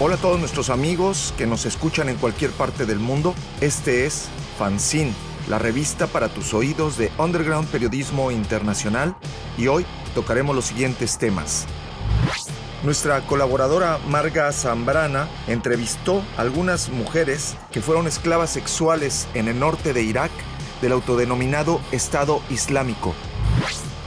Hola 0.00 0.14
a 0.14 0.18
todos 0.18 0.38
nuestros 0.38 0.70
amigos 0.70 1.34
que 1.36 1.44
nos 1.44 1.66
escuchan 1.66 2.08
en 2.08 2.14
cualquier 2.18 2.52
parte 2.52 2.86
del 2.86 3.00
mundo. 3.00 3.34
Este 3.60 4.06
es 4.06 4.28
Fanzine, 4.56 5.12
la 5.48 5.58
revista 5.58 6.06
para 6.06 6.28
tus 6.28 6.54
oídos 6.54 6.96
de 6.98 7.10
Underground 7.18 7.66
Periodismo 7.68 8.30
Internacional 8.30 9.16
y 9.56 9.66
hoy 9.66 9.84
tocaremos 10.14 10.54
los 10.54 10.66
siguientes 10.66 11.18
temas. 11.18 11.66
Nuestra 12.84 13.26
colaboradora 13.26 13.98
Marga 14.08 14.52
Zambrana 14.52 15.28
entrevistó 15.48 16.22
a 16.36 16.42
algunas 16.42 16.90
mujeres 16.90 17.56
que 17.72 17.82
fueron 17.82 18.06
esclavas 18.06 18.50
sexuales 18.50 19.26
en 19.34 19.48
el 19.48 19.58
norte 19.58 19.92
de 19.92 20.02
Irak 20.04 20.30
del 20.80 20.92
autodenominado 20.92 21.80
Estado 21.90 22.40
Islámico. 22.50 23.16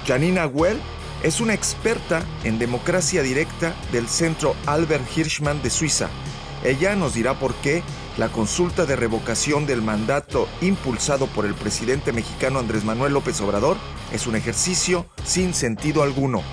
Janina 0.07 0.47
Well 0.47 0.79
es 1.23 1.39
una 1.39 1.53
experta 1.53 2.23
en 2.43 2.57
democracia 2.57 3.21
directa 3.21 3.75
del 3.91 4.07
Centro 4.07 4.55
Albert 4.65 5.05
Hirschman 5.15 5.61
de 5.61 5.69
Suiza. 5.69 6.09
Ella 6.63 6.95
nos 6.95 7.13
dirá 7.13 7.35
por 7.35 7.53
qué 7.55 7.83
la 8.17 8.29
consulta 8.29 8.85
de 8.85 8.95
revocación 8.95 9.65
del 9.65 9.81
mandato 9.81 10.47
impulsado 10.61 11.27
por 11.27 11.45
el 11.45 11.53
presidente 11.53 12.11
mexicano 12.11 12.59
Andrés 12.59 12.83
Manuel 12.83 13.13
López 13.13 13.39
Obrador 13.41 13.77
es 14.11 14.27
un 14.27 14.35
ejercicio 14.35 15.05
sin 15.23 15.53
sentido 15.53 16.03
alguno. 16.03 16.43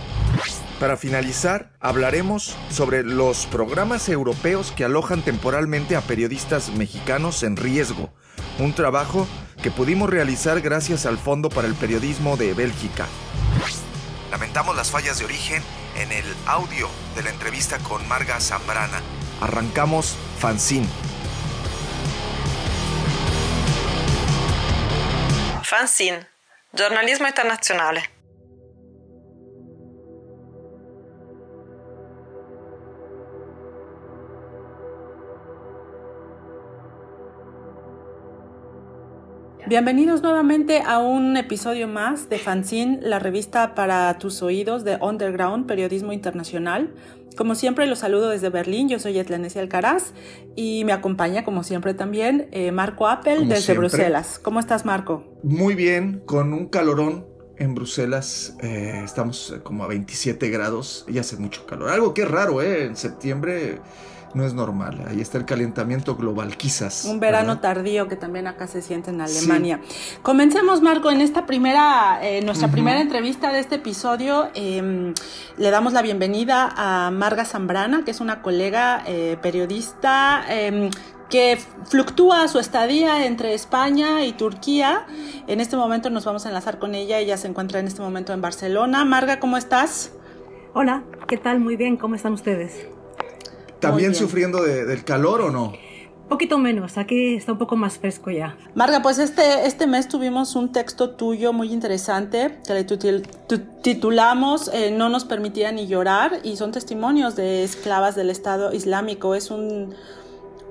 Para 0.78 0.96
finalizar, 0.96 1.72
hablaremos 1.80 2.54
sobre 2.70 3.02
los 3.02 3.46
programas 3.46 4.08
europeos 4.08 4.70
que 4.70 4.84
alojan 4.84 5.22
temporalmente 5.22 5.96
a 5.96 6.00
periodistas 6.00 6.70
mexicanos 6.70 7.42
en 7.42 7.56
riesgo, 7.56 8.10
un 8.60 8.72
trabajo 8.72 9.26
que 9.62 9.72
pudimos 9.72 10.08
realizar 10.08 10.60
gracias 10.60 11.04
al 11.04 11.18
Fondo 11.18 11.48
para 11.48 11.66
el 11.66 11.74
Periodismo 11.74 12.36
de 12.36 12.54
Bélgica. 12.54 13.06
Lamentamos 14.30 14.76
las 14.76 14.90
fallas 14.90 15.18
de 15.18 15.24
origen 15.24 15.62
en 15.96 16.12
el 16.12 16.24
audio 16.46 16.88
de 17.14 17.22
la 17.22 17.30
entrevista 17.30 17.78
con 17.78 18.06
Marga 18.08 18.40
Zambrana. 18.40 19.00
Arrancamos 19.40 20.16
Fanzine. 20.38 20.86
Fanzine, 25.62 26.26
giornalismo 26.72 27.26
internazionale. 27.26 28.17
Bienvenidos 39.68 40.22
nuevamente 40.22 40.80
a 40.80 40.98
un 40.98 41.36
episodio 41.36 41.86
más 41.88 42.30
de 42.30 42.38
Fanzine, 42.38 43.00
la 43.02 43.18
revista 43.18 43.74
para 43.74 44.16
tus 44.16 44.40
oídos 44.40 44.82
de 44.82 44.96
Underground 44.96 45.66
Periodismo 45.66 46.14
Internacional. 46.14 46.94
Como 47.36 47.54
siempre, 47.54 47.86
los 47.86 47.98
saludo 47.98 48.30
desde 48.30 48.48
Berlín. 48.48 48.88
Yo 48.88 48.98
soy 48.98 49.18
Etlenesia 49.18 49.60
Alcaraz 49.60 50.14
y 50.56 50.84
me 50.86 50.94
acompaña, 50.94 51.44
como 51.44 51.64
siempre, 51.64 51.92
también 51.92 52.48
eh, 52.50 52.72
Marco 52.72 53.08
Appel 53.08 53.46
desde 53.46 53.74
Bruselas. 53.74 54.40
¿Cómo 54.42 54.58
estás, 54.58 54.86
Marco? 54.86 55.24
Muy 55.42 55.74
bien, 55.74 56.22
con 56.24 56.54
un 56.54 56.68
calorón 56.68 57.26
en 57.58 57.74
Bruselas 57.74 58.56
eh, 58.62 59.02
estamos 59.04 59.54
como 59.64 59.84
a 59.84 59.88
27 59.88 60.48
grados 60.48 61.04
y 61.08 61.18
hace 61.18 61.36
mucho 61.36 61.66
calor. 61.66 61.90
Algo 61.90 62.14
que 62.14 62.22
es 62.22 62.30
raro, 62.30 62.62
¿eh? 62.62 62.86
En 62.86 62.96
septiembre 62.96 63.80
no 64.34 64.44
es 64.44 64.54
normal. 64.54 65.04
Ahí 65.08 65.20
está 65.20 65.38
el 65.38 65.44
calentamiento 65.44 66.16
global, 66.16 66.56
quizás. 66.56 67.04
Un 67.04 67.20
verano 67.20 67.60
tardío 67.60 68.08
que 68.08 68.16
también 68.16 68.46
acá 68.46 68.66
se 68.66 68.82
siente 68.82 69.10
en 69.10 69.20
Alemania. 69.20 69.80
Comencemos, 70.22 70.82
Marco, 70.82 71.10
en 71.10 71.20
esta 71.20 71.46
primera, 71.46 72.18
eh, 72.22 72.42
nuestra 72.42 72.68
primera 72.68 73.00
entrevista 73.00 73.52
de 73.52 73.60
este 73.60 73.76
episodio. 73.76 74.50
Em, 74.54 75.14
le 75.56 75.70
damos 75.70 75.92
la 75.92 76.02
bienvenida 76.02 76.72
a 76.76 77.10
Marga 77.10 77.44
Zambrana, 77.44 78.04
que 78.04 78.10
es 78.10 78.20
una 78.20 78.42
colega 78.42 79.02
eh, 79.06 79.38
periodista 79.40 80.44
em, 80.48 80.90
que 81.30 81.58
fluctúa 81.84 82.48
su 82.48 82.58
estadía 82.58 83.26
entre 83.26 83.54
España 83.54 84.24
y 84.24 84.32
Turquía. 84.32 85.06
En 85.46 85.60
este 85.60 85.76
momento 85.76 86.10
nos 86.10 86.24
vamos 86.24 86.46
a 86.46 86.48
enlazar 86.48 86.78
con 86.78 86.94
ella. 86.94 87.18
Ella 87.18 87.36
se 87.36 87.48
encuentra 87.48 87.80
en 87.80 87.86
este 87.86 88.02
momento 88.02 88.32
en 88.32 88.40
Barcelona. 88.40 89.04
Marga, 89.04 89.40
¿cómo 89.40 89.56
estás? 89.56 90.12
Hola, 90.74 91.02
¿qué 91.26 91.36
tal? 91.36 91.60
Muy 91.60 91.76
bien, 91.76 91.96
¿cómo 91.96 92.14
están 92.14 92.32
ustedes? 92.32 92.97
¿También 93.80 94.14
sufriendo 94.14 94.62
del 94.62 95.04
calor 95.04 95.40
o 95.42 95.50
no? 95.50 95.72
Poquito 96.28 96.58
menos, 96.58 96.98
aquí 96.98 97.36
está 97.36 97.52
un 97.52 97.58
poco 97.58 97.74
más 97.74 97.96
fresco 97.96 98.30
ya. 98.30 98.54
Marga, 98.74 99.00
pues 99.00 99.18
este, 99.18 99.66
este 99.66 99.86
mes 99.86 100.08
tuvimos 100.08 100.56
un 100.56 100.72
texto 100.72 101.10
tuyo 101.10 101.54
muy 101.54 101.72
interesante 101.72 102.58
que 102.66 102.74
le 102.74 102.84
titulamos 103.82 104.70
eh, 104.74 104.90
No 104.90 105.08
nos 105.08 105.24
permitía 105.24 105.72
ni 105.72 105.86
llorar 105.86 106.40
y 106.42 106.56
son 106.56 106.70
testimonios 106.70 107.34
de 107.34 107.64
esclavas 107.64 108.14
del 108.14 108.28
Estado 108.28 108.74
Islámico. 108.74 109.34
Es 109.34 109.50
un, 109.50 109.94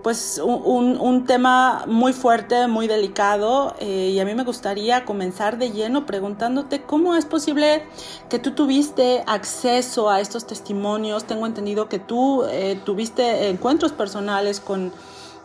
pues 0.04 0.42
un, 0.44 0.98
un, 1.00 1.26
tema 1.26 1.84
muy 1.88 2.14
fuerte, 2.14 2.68
muy 2.68 2.88
delicado 2.88 3.76
eh, 3.80 4.12
y 4.14 4.20
a 4.20 4.26
mí 4.26 4.36
me 4.36 4.44
gustaría 4.44 5.06
comenzar 5.06 5.58
de 5.58 5.72
lleno 5.72 6.06
preguntándote 6.06 6.82
cómo 6.82 7.16
es 7.16 7.26
posible 7.26 7.84
que 8.30 8.40
tú 8.40 8.52
tuviste 8.52 9.24
acceso 9.28 10.10
a 10.10 10.22
estos 10.22 10.48
testimonios. 10.48 11.26
Tengo 11.26 11.46
entendido 11.46 11.90
que 11.90 12.00
tú 12.00 12.44
eh, 12.46 12.80
tuviste 12.86 13.50
encuentros 13.50 13.92
personales 13.92 14.60
con, 14.60 14.94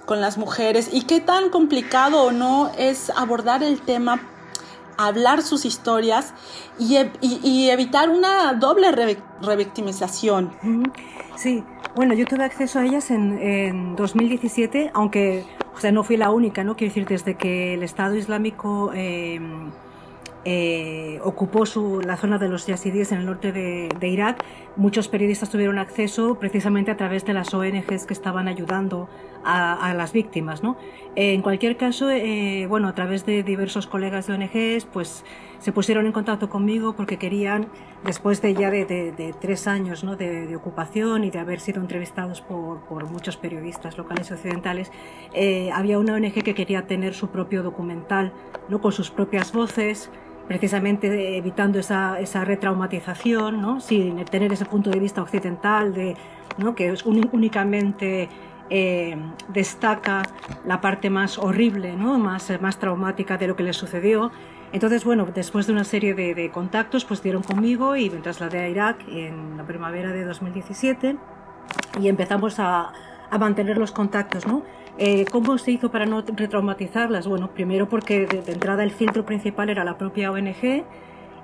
con 0.05 0.21
las 0.21 0.39
mujeres 0.39 0.91
y 0.93 1.03
qué 1.03 1.21
tan 1.21 1.51
complicado 1.51 2.23
o 2.23 2.33
no 2.33 2.71
es 2.77 3.11
abordar 3.11 3.63
el 3.63 3.81
tema 3.81 4.21
hablar 4.97 5.43
sus 5.43 5.65
historias 5.65 6.35
y, 6.79 6.97
y, 7.21 7.71
evitar 7.71 8.11
una 8.11 8.53
doble 8.55 8.93
revictimización. 9.41 10.53
Sí, 11.37 11.65
bueno, 11.95 12.15
yo 12.15 12.25
tuve 12.25 12.45
acceso 12.45 12.79
a 12.79 12.85
ellas 12.85 13.11
en, 13.11 13.39
en 13.39 13.97
2017, 13.97 14.91
aunque 14.95 15.45
o 15.75 15.81
sea, 15.81 15.93
no 15.93 16.05
fui 16.05 16.17
la 16.17 16.31
única, 16.31 16.65
¿no? 16.65 16.77
Quiero 16.77 16.91
decir, 16.91 17.07
desde 17.07 17.35
que 17.35 17.75
el 17.75 17.83
Estado 17.83 18.15
Islámico 18.15 18.93
eh, 18.95 19.41
eh, 20.45 21.19
ocupó 21.23 21.67
su, 21.67 22.01
la 22.01 22.17
zona 22.17 22.39
de 22.39 22.49
los 22.49 22.67
yazidíes 22.67 23.13
en 23.13 23.19
el 23.19 23.27
norte 23.27 23.53
de, 23.53 24.09
Irak, 24.09 24.45
muchos 24.77 25.09
periodistas 25.09 25.51
tuvieron 25.51 25.79
acceso 25.79 26.39
precisamente 26.39 26.91
a 26.91 26.97
través 26.97 27.25
de 27.25 27.33
las 27.33 27.55
ONGs 27.55 28.07
que 28.07 28.13
estaban 28.13 28.49
ayudando 28.49 29.09
a, 29.45 29.75
a 29.75 29.95
las 29.95 30.13
víctimas. 30.13 30.63
¿no? 30.63 30.77
en 31.15 31.43
cualquier 31.43 31.77
caso, 31.77 32.11
eh, 32.11 32.67
bueno, 32.69 32.89
a 32.89 32.95
través 32.95 33.27
de 33.27 33.43
diversos 33.43 33.87
colegas 33.87 34.27
de 34.27 34.35
ONGs, 34.35 34.87
pues 34.87 35.25
se 35.63 35.71
pusieron 35.71 36.07
en 36.07 36.13
contacto 36.13 36.51
conmigo 36.51 36.95
porque 36.95 37.19
querían, 37.19 37.69
después 38.05 38.43
de 38.43 38.53
ya 38.53 38.69
de, 38.69 38.85
de, 38.85 39.13
de 39.13 39.33
tres 39.33 39.69
años 39.69 40.03
¿no? 40.03 40.17
de, 40.17 40.55
ocupación 40.57 41.23
y 41.23 41.31
de 41.31 41.39
haber 41.39 41.61
sido 41.61 41.81
entrevistados 41.81 42.41
por, 42.41 42.81
por 42.81 43.09
muchos 43.09 43.37
periodistas 43.37 43.97
locales 43.97 44.29
y 44.31 44.35
occidentales, 44.35 44.91
eh, 45.33 45.71
había 45.73 46.01
una 46.01 46.15
ONG 46.15 46.43
que 46.43 46.55
quería 46.55 46.89
tener 46.89 47.15
su 47.15 47.29
propio 47.29 47.63
documental, 47.63 48.33
¿no? 48.69 48.81
con 48.81 48.91
sus 48.91 49.13
propias 49.13 49.53
voces, 49.53 50.11
precisamente 50.49 51.37
evitando 51.37 51.79
esa, 51.79 52.19
esa 52.19 52.45
retraumatización, 52.45 53.63
¿no? 53.63 53.81
sin 53.81 54.25
tener 54.25 54.53
ese 54.53 54.65
punto 54.65 54.91
de 54.91 54.99
vista 54.99 55.23
occidental 55.23 55.95
de, 55.95 56.17
¿no? 56.59 56.75
que 56.75 56.89
es 56.89 57.07
únicamente 57.07 58.29
eh, 58.69 59.17
destaca 59.49 60.23
la 60.67 60.81
parte 60.81 61.09
más 61.09 61.39
horrible, 61.39 61.95
¿no? 61.95 62.19
más, 62.19 62.51
más 62.61 62.81
traumática 62.81 63.39
de 63.39 63.47
lo 63.47 63.55
que 63.55 63.63
le 63.63 63.73
sucedió. 63.73 64.33
Entonces, 64.73 65.05
bueno, 65.05 65.29
después 65.35 65.67
de 65.67 65.73
una 65.73 65.85
serie 65.85 66.15
de, 66.15 66.35
de, 66.35 66.51
contactos, 66.51 67.05
pues 67.05 67.23
dieron 67.23 67.43
conmigo 67.43 67.95
y 67.95 68.09
me 68.09 68.19
trasladé 68.19 68.59
a 68.61 68.69
Irak 68.69 69.05
en 69.09 69.59
la 69.59 69.67
primavera 69.67 70.13
de 70.13 70.25
2017 70.25 71.17
y 72.01 72.09
empezamos 72.09 72.59
a, 72.59 72.93
a 73.31 73.39
mantener 73.39 73.77
los 73.79 73.93
contactos, 73.93 74.47
¿no? 74.47 74.63
Eh, 74.99 75.25
¿Cómo 75.31 75.57
se 75.59 75.73
hizo 75.73 75.91
para 75.91 76.07
no 76.07 76.23
retraumatizarlas? 76.23 77.27
Bueno, 77.27 77.51
primero 77.51 77.89
porque 77.89 78.27
de, 78.27 78.43
de, 78.43 78.53
entrada 78.53 78.83
el 78.83 78.91
filtro 78.91 79.25
principal 79.25 79.71
era 79.71 79.85
la 79.85 79.97
propia 79.97 80.31
ONG 80.31 80.85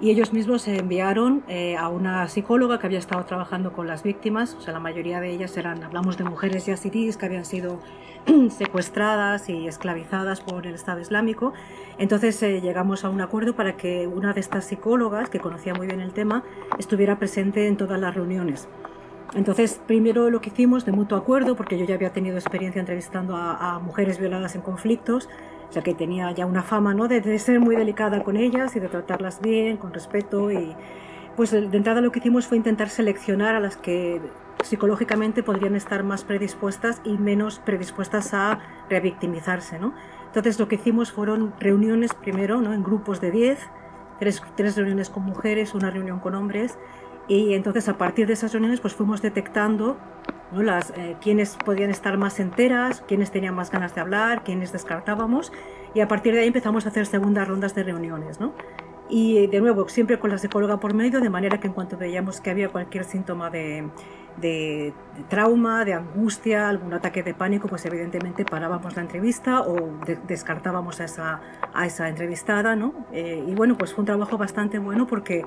y 0.01 0.11
ellos 0.11 0.33
mismos 0.33 0.63
se 0.63 0.77
enviaron 0.77 1.43
eh, 1.49 1.77
a 1.77 1.89
una 1.89 2.29
psicóloga 2.29 2.79
que 2.79 2.87
había 2.87 2.99
estado 2.99 3.25
trabajando 3.25 3.73
con 3.73 3.87
las 3.87 4.03
víctimas, 4.03 4.55
o 4.55 4.61
sea, 4.61 4.73
la 4.73 4.81
mayoría 4.81 5.21
de 5.21 5.31
ellas 5.31 5.57
eran, 5.57 5.83
hablamos 5.83 6.17
de 6.17 6.25
mujeres 6.25 6.67
yazidíes 6.67 7.17
que 7.17 7.27
habían 7.27 7.45
sido 7.45 7.81
secuestradas 8.51 9.49
y 9.49 9.67
esclavizadas 9.67 10.41
por 10.41 10.67
el 10.67 10.75
Estado 10.75 11.01
Islámico. 11.01 11.53
Entonces 11.99 12.41
eh, 12.43 12.61
llegamos 12.61 13.05
a 13.05 13.09
un 13.09 13.21
acuerdo 13.21 13.57
para 13.57 13.77
que 13.77 14.07
una 14.07 14.33
de 14.33 14.41
estas 14.41 14.67
psicólogas, 14.67 15.31
que 15.31 15.41
conocía 15.41 15.75
muy 15.75 15.87
bien 15.89 16.01
el 16.01 16.13
tema, 16.13 16.45
estuviera 16.79 17.19
presente 17.19 17.67
en 17.67 17.77
todas 17.77 18.01
las 18.01 18.15
reuniones. 18.15 18.69
Entonces, 19.35 19.79
primero 19.87 20.31
lo 20.31 20.41
que 20.41 20.49
hicimos 20.49 20.87
de 20.87 20.93
mutuo 20.93 21.19
acuerdo, 21.19 21.55
porque 21.55 21.79
yo 21.79 21.85
ya 21.85 21.97
había 21.97 22.15
tenido 22.15 22.37
experiencia 22.37 22.81
entrevistando 22.81 23.37
a, 23.37 23.75
a 23.75 23.79
mujeres 23.79 24.19
violadas 24.19 24.55
en 24.55 24.63
conflictos, 24.63 25.29
o 25.69 25.73
sea 25.73 25.83
que 25.83 25.95
tenía 25.95 26.31
ya 26.33 26.47
una 26.47 26.63
fama 26.63 26.95
¿no? 26.95 27.09
de, 27.09 27.39
ser 27.39 27.61
muy 27.61 27.77
delicada 27.77 28.23
con 28.25 28.37
ellas 28.37 28.75
y 28.77 28.81
de 28.81 28.89
tratarlas 28.89 29.41
bien, 29.41 29.77
con 29.77 29.93
respeto. 29.93 30.51
Y 30.51 30.75
pues 31.37 31.51
de 31.51 31.77
entrada 31.77 32.01
lo 32.01 32.11
que 32.11 32.21
hicimos 32.21 32.47
fue 32.47 32.57
intentar 32.57 32.89
seleccionar 32.89 33.55
a 33.55 33.61
las 33.61 33.77
que 33.77 34.21
psicológicamente 34.65 35.43
podrían 35.43 35.77
estar 35.77 36.03
más 36.05 36.25
predispuestas 36.25 37.01
y 37.05 37.19
menos 37.19 37.59
predispuestas 37.59 38.33
a 38.33 38.61
revictimizarse. 38.89 39.79
¿no? 39.79 39.95
Entonces 40.27 40.59
lo 40.59 40.69
que 40.69 40.77
hicimos 40.77 41.13
fueron 41.13 41.53
reuniones 41.61 42.15
primero 42.15 42.61
¿no? 42.61 42.73
en 42.73 42.83
grupos 42.83 43.21
de 43.21 43.31
10, 43.31 43.59
tres, 44.19 44.43
tres 44.57 44.77
reuniones 44.77 45.11
con 45.11 45.25
mujeres, 45.25 45.75
una 45.75 45.91
reunión 45.91 46.19
con 46.19 46.35
hombres 46.35 46.79
y 47.29 47.53
entonces 47.53 47.89
a 47.89 47.99
partir 47.99 48.27
de 48.27 48.33
esas 48.33 48.53
reuniones 48.53 48.81
pues 48.81 48.95
fuimos 48.95 49.21
detectando 49.21 49.99
¿no? 50.53 50.63
Las, 50.63 50.91
eh, 50.97 51.17
quiénes 51.21 51.57
podían 51.57 51.91
estar 51.91 52.17
más 52.19 52.41
enteras, 52.41 53.03
quiénes 53.07 53.31
tenían 53.31 53.55
más 53.55 53.71
ganas 53.71 53.95
de 53.95 54.01
hablar, 54.01 54.45
quiénes 54.45 54.73
descartábamos, 54.73 55.53
y 55.95 56.01
a 56.01 56.09
partir 56.09 56.35
de 56.35 56.41
ahí 56.41 56.49
empezamos 56.49 56.87
a 56.87 56.91
hacer 56.91 57.07
segundas 57.07 57.49
rondas 57.49 57.75
de 57.75 57.83
reuniones. 57.85 58.41
¿no? 58.41 58.53
Y 59.09 59.47
de 59.47 59.61
nuevo, 59.61 59.89
siempre 59.89 60.19
con 60.19 60.31
la 60.31 60.39
psicóloga 60.39 60.79
por 60.79 60.95
medio, 60.95 61.21
de 61.21 61.31
manera 61.31 61.59
que 61.59 61.67
en 61.67 61.73
cuanto 61.73 61.97
veíamos 61.97 62.41
que 62.41 62.51
había 62.51 62.69
cualquier 62.69 63.05
síntoma 63.05 63.49
de, 63.49 63.89
de, 64.37 64.93
trauma, 65.29 65.85
de 65.85 65.95
angustia, 65.95 66.69
algún 66.69 66.93
ataque 66.93 67.23
de 67.23 67.33
pánico, 67.33 67.69
pues 67.69 67.87
evidentemente 67.87 68.45
parábamos 68.45 68.97
la 68.97 69.03
entrevista 69.03 69.63
o 69.63 69.99
descartábamos 70.27 71.01
a 71.01 71.05
esa, 71.05 71.41
a 71.73 71.87
esa 71.87 72.09
entrevistada. 72.09 72.77
¿no? 72.77 72.93
Eh, 73.13 73.45
y 73.47 73.55
bueno, 73.55 73.79
pues 73.79 73.95
fue 73.95 74.03
un 74.03 74.07
trabajo 74.07 74.37
bastante 74.37 74.79
bueno 74.79 75.07
porque 75.07 75.45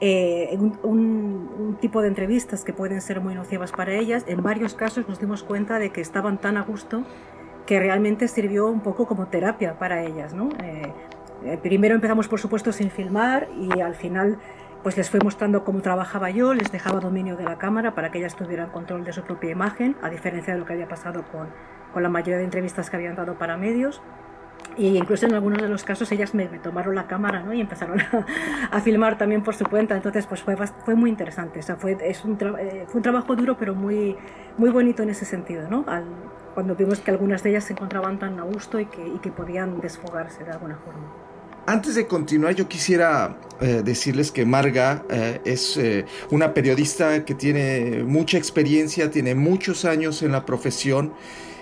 eh, 0.00 0.58
un, 0.82 1.76
tipo 1.80 2.02
de 2.02 2.08
entrevistas 2.08 2.64
que 2.64 2.72
pueden 2.72 3.00
ser 3.00 3.20
muy 3.20 3.34
nocivas 3.34 3.72
para 3.72 3.94
ellas, 3.94 4.24
en 4.26 4.42
varios 4.42 4.74
casos 4.74 5.08
nos 5.08 5.20
dimos 5.20 5.42
cuenta 5.42 5.78
de 5.78 5.90
que 5.90 6.00
estaban 6.00 6.38
tan 6.38 6.56
a 6.56 6.62
gusto 6.62 7.04
que 7.66 7.78
realmente 7.78 8.26
sirvió 8.28 8.66
un 8.66 8.80
poco 8.80 9.06
como 9.06 9.28
terapia 9.28 9.78
para 9.78 10.02
ellas. 10.02 10.34
¿no? 10.34 10.48
Eh, 10.62 10.92
eh, 11.44 11.58
primero 11.62 11.94
empezamos, 11.94 12.28
por 12.28 12.40
supuesto, 12.40 12.72
sin 12.72 12.90
filmar 12.90 13.48
y 13.56 13.80
al 13.80 13.94
final 13.94 14.38
pues 14.82 14.96
les 14.96 15.10
fui 15.10 15.20
mostrando 15.22 15.64
cómo 15.64 15.80
trabajaba 15.82 16.30
yo, 16.30 16.54
les 16.54 16.72
dejaba 16.72 17.00
dominio 17.00 17.36
de 17.36 17.44
la 17.44 17.58
cámara 17.58 17.94
para 17.94 18.10
que 18.10 18.18
ellas 18.18 18.34
tuvieran 18.34 18.70
control 18.70 19.04
de 19.04 19.12
su 19.12 19.22
propia 19.22 19.50
imagen, 19.50 19.96
a 20.02 20.08
diferencia 20.08 20.54
de 20.54 20.60
lo 20.60 20.64
que 20.64 20.72
había 20.72 20.88
pasado 20.88 21.24
con, 21.30 21.48
con 21.92 22.02
la 22.02 22.08
mayoría 22.08 22.38
de 22.38 22.44
entrevistas 22.44 22.88
que 22.88 22.96
habían 22.96 23.14
dado 23.14 23.34
para 23.34 23.58
medios. 23.58 24.00
Y 24.76 24.96
incluso 24.96 25.26
en 25.26 25.34
algunos 25.34 25.60
de 25.60 25.68
los 25.68 25.84
casos 25.84 26.10
ellas 26.12 26.34
me, 26.34 26.46
tomaron 26.46 26.94
la 26.94 27.06
cámara 27.06 27.42
¿no? 27.42 27.52
y 27.52 27.60
empezaron 27.60 28.00
a, 28.00 28.26
a, 28.70 28.80
filmar 28.80 29.18
también 29.18 29.42
por 29.42 29.54
su 29.54 29.64
cuenta. 29.64 29.94
Entonces 29.96 30.26
pues 30.26 30.42
fue, 30.42 30.56
fue 30.84 30.94
muy 30.94 31.10
interesante. 31.10 31.58
O 31.60 31.62
sea, 31.62 31.76
fue, 31.76 31.96
es 32.02 32.24
un 32.24 32.38
eh, 32.58 32.84
fue 32.86 32.98
un 32.98 33.02
trabajo 33.02 33.36
duro 33.36 33.56
pero 33.58 33.74
muy, 33.74 34.16
muy 34.56 34.70
bonito 34.70 35.02
en 35.02 35.10
ese 35.10 35.24
sentido. 35.24 35.68
¿no? 35.68 35.84
Al, 35.86 36.04
cuando 36.54 36.74
vimos 36.74 37.00
que 37.00 37.10
algunas 37.10 37.42
de 37.42 37.50
ellas 37.50 37.64
se 37.64 37.72
encontraban 37.72 38.18
tan 38.18 38.38
a 38.38 38.42
gusto 38.42 38.80
y 38.80 38.86
que, 38.86 39.06
y 39.06 39.18
que 39.18 39.30
podían 39.30 39.80
desfogarse 39.80 40.44
de 40.44 40.50
alguna 40.50 40.76
forma. 40.76 41.30
Antes 41.66 41.94
de 41.94 42.06
continuar, 42.06 42.54
yo 42.54 42.66
quisiera 42.66 43.36
eh, 43.60 43.82
decirles 43.84 44.32
que 44.32 44.44
Marga 44.44 45.04
eh, 45.10 45.40
es 45.44 45.76
eh, 45.76 46.04
una 46.30 46.52
periodista 46.52 47.24
que 47.24 47.34
tiene 47.34 48.02
mucha 48.04 48.38
experiencia, 48.38 49.10
tiene 49.10 49.34
muchos 49.34 49.84
años 49.84 50.22
en 50.22 50.32
la 50.32 50.44
profesión 50.44 51.12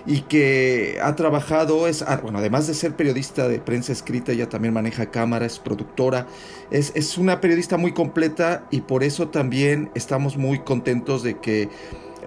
y 0.05 0.21
que 0.21 0.99
ha 1.01 1.15
trabajado, 1.15 1.87
es, 1.87 2.01
ah, 2.01 2.19
bueno, 2.21 2.39
además 2.39 2.67
de 2.67 2.73
ser 2.73 2.95
periodista 2.95 3.47
de 3.47 3.59
prensa 3.59 3.91
escrita, 3.91 4.31
ella 4.31 4.49
también 4.49 4.73
maneja 4.73 5.11
cámara, 5.11 5.45
es 5.45 5.59
productora, 5.59 6.27
es, 6.71 6.91
es 6.95 7.17
una 7.17 7.41
periodista 7.41 7.77
muy 7.77 7.93
completa 7.93 8.65
y 8.71 8.81
por 8.81 9.03
eso 9.03 9.29
también 9.29 9.91
estamos 9.95 10.37
muy 10.37 10.59
contentos 10.59 11.23
de 11.23 11.39
que 11.39 11.69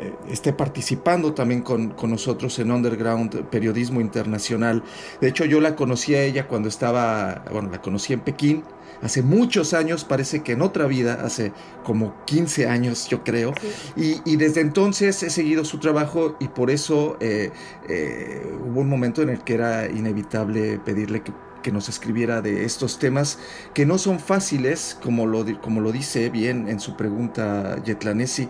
eh, 0.03 0.15
esté 0.31 0.53
participando 0.53 1.35
también 1.35 1.63
con, 1.63 1.91
con, 1.91 2.11
nosotros 2.11 2.59
en 2.59 2.71
Underground 2.73 3.45
Periodismo 3.51 4.01
Internacional. 4.01 4.83
De 5.21 5.29
hecho, 5.29 5.45
yo 5.45 5.61
la 5.61 5.77
conocí 5.77 6.15
a 6.15 6.23
ella 6.23 6.49
cuando 6.49 6.69
estaba, 6.69 7.45
bueno, 7.53 7.71
la 7.71 7.83
conocí 7.83 8.13
en 8.13 8.21
Pekín. 8.21 8.65
Hace 9.03 9.23
muchos 9.23 9.75
años, 9.75 10.05
parece 10.05 10.43
que 10.43 10.53
en 10.53 10.63
otra 10.63 10.87
vida, 10.87 11.21
hace 11.25 11.53
como 11.85 12.15
15 12.27 12.69
años 12.69 13.09
yo 13.09 13.25
creo, 13.25 13.53
y, 13.97 14.21
y, 14.25 14.37
desde 14.37 14.61
entonces 14.61 15.23
he 15.23 15.31
seguido 15.31 15.65
su 15.65 15.79
trabajo 15.79 16.37
y 16.39 16.49
por 16.49 16.71
eso 16.71 17.17
eh, 17.21 17.51
eh, 17.89 18.47
hubo 18.65 18.81
un 18.81 18.89
momento 18.89 19.23
en 19.23 19.31
el 19.31 19.43
que 19.43 19.55
era 19.55 19.87
inevitable 19.87 20.79
pedirle 20.79 21.23
que 21.23 21.33
que 21.63 21.73
nos 21.73 21.89
escribiera 21.89 22.43
de 22.43 22.65
estos 22.65 22.99
temas 22.99 23.39
que 23.73 23.87
no 23.87 23.97
son 23.97 24.21
fáciles, 24.21 24.99
como 25.03 25.27
lo, 25.27 25.45
como 25.61 25.81
lo 25.81 25.93
dice 25.93 26.29
bien 26.29 26.69
en 26.69 26.81
su 26.81 26.97
pregunta 26.97 27.83
Yetlanesi, 27.85 28.49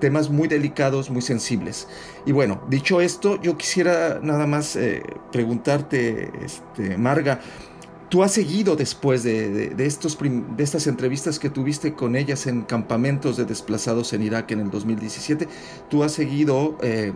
temas 0.00 0.30
muy 0.30 0.48
delicados, 0.48 1.10
muy 1.10 1.22
sensibles. 1.22 1.86
Y 2.26 2.32
bueno, 2.32 2.62
dicho 2.68 3.00
esto, 3.00 3.40
yo 3.40 3.56
quisiera 3.56 4.18
nada 4.22 4.46
más 4.46 4.74
eh, 4.74 5.02
preguntarte, 5.30 6.30
este, 6.44 6.96
Marga, 6.96 7.40
tú 8.14 8.22
has 8.22 8.30
seguido 8.30 8.76
después 8.76 9.24
de, 9.24 9.74
de, 9.74 9.86
estos 9.86 10.16
de 10.20 10.62
estas 10.62 10.86
entrevistas 10.86 11.40
que 11.40 11.50
tuviste 11.50 11.94
con 11.94 12.14
ellas 12.14 12.46
en 12.46 12.62
campamentos 12.62 13.36
de 13.36 13.44
desplazados 13.44 14.12
en 14.12 14.22
Irak 14.22 14.52
en 14.52 14.60
el 14.60 14.70
2017, 14.70 15.48
tú 15.90 16.04
has 16.04 16.12
seguido... 16.12 16.78
Eh, 16.80 17.12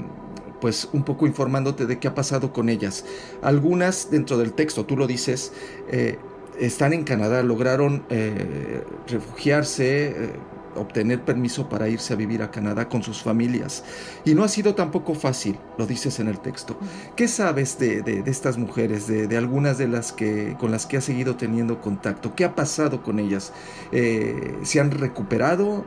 pues 0.60 0.88
un 0.92 1.04
poco 1.04 1.28
informándote 1.28 1.86
de 1.86 2.00
qué 2.00 2.08
ha 2.08 2.16
pasado 2.16 2.52
con 2.52 2.68
ellas. 2.68 3.04
Algunas 3.42 4.10
dentro 4.10 4.36
del 4.38 4.54
texto, 4.54 4.86
tú 4.86 4.96
lo 4.96 5.06
dices, 5.06 5.52
eh, 5.88 6.18
están 6.58 6.92
en 6.92 7.04
Canadá, 7.04 7.44
lograron 7.44 8.04
eh, 8.10 8.82
refugiarse, 9.06 10.32
obtener 10.78 11.22
permiso 11.22 11.68
para 11.68 11.88
irse 11.88 12.12
a 12.12 12.16
vivir 12.16 12.42
a 12.42 12.50
Canadá 12.50 12.88
con 12.88 13.02
sus 13.02 13.22
familias. 13.22 13.84
Y 14.24 14.34
no 14.34 14.44
ha 14.44 14.48
sido 14.48 14.74
tampoco 14.74 15.14
fácil, 15.14 15.58
lo 15.76 15.86
dices 15.86 16.20
en 16.20 16.28
el 16.28 16.38
texto. 16.40 16.78
¿Qué 17.16 17.28
sabes 17.28 17.78
de, 17.78 18.02
de, 18.02 18.22
estas 18.30 18.58
mujeres, 18.58 19.06
de, 19.06 19.26
de, 19.26 19.36
algunas 19.36 19.78
de 19.78 19.88
las 19.88 20.12
que 20.12 20.56
con 20.58 20.70
las 20.70 20.86
que 20.86 20.96
has 20.96 21.04
seguido 21.04 21.36
teniendo 21.36 21.80
contacto? 21.80 22.34
¿Qué 22.34 22.44
ha 22.44 22.54
pasado 22.54 23.02
con 23.02 23.18
ellas? 23.18 23.52
¿Se 23.90 24.80
han 24.80 24.90
recuperado? 24.90 25.84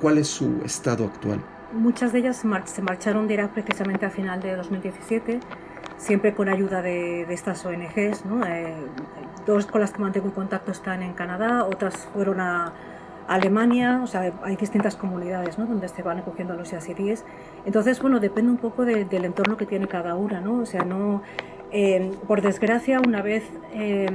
¿Cuál 0.00 0.18
es 0.18 0.28
su 0.28 0.60
estado 0.64 1.04
actual? 1.04 1.42
Muchas 1.72 2.12
de 2.12 2.20
ellas 2.20 2.36
se 2.36 2.82
marcharon 2.82 3.26
de 3.26 3.34
Irak 3.34 3.52
precisamente 3.52 4.06
a 4.06 4.10
final 4.10 4.40
de 4.40 4.56
2017, 4.56 5.40
siempre 5.98 6.34
con 6.34 6.48
ayuda 6.48 6.82
de, 6.82 7.22
estas 7.32 7.64
ONGs. 7.64 8.24
¿no? 8.24 8.46
Eh, 8.46 8.74
dos 9.46 9.66
con 9.66 9.80
las 9.80 9.92
que 9.92 10.00
mantengo 10.00 10.32
contacto 10.32 10.70
están 10.70 11.02
en 11.02 11.12
Canadá, 11.14 11.64
otras 11.64 11.96
fueron 12.12 12.40
a 12.40 12.72
Alemania, 13.28 14.00
o 14.02 14.06
sea, 14.06 14.32
hay 14.42 14.56
distintas 14.56 14.96
comunidades 14.96 15.58
¿no? 15.58 15.66
donde 15.66 15.88
se 15.88 16.02
van 16.02 16.18
acogiendo 16.18 16.54
a 16.54 16.56
los 16.56 16.70
yazidíes. 16.70 17.24
Entonces, 17.64 18.00
bueno, 18.00 18.20
depende 18.20 18.50
un 18.50 18.58
poco 18.58 18.84
de, 18.84 19.04
del 19.04 19.24
entorno 19.24 19.56
que 19.56 19.66
tiene 19.66 19.88
cada 19.88 20.14
una, 20.14 20.40
¿no? 20.40 20.60
O 20.60 20.66
sea, 20.66 20.84
no, 20.84 21.22
eh, 21.72 22.12
por 22.26 22.42
desgracia, 22.42 23.00
una 23.00 23.22
vez 23.22 23.44
eh, 23.72 24.08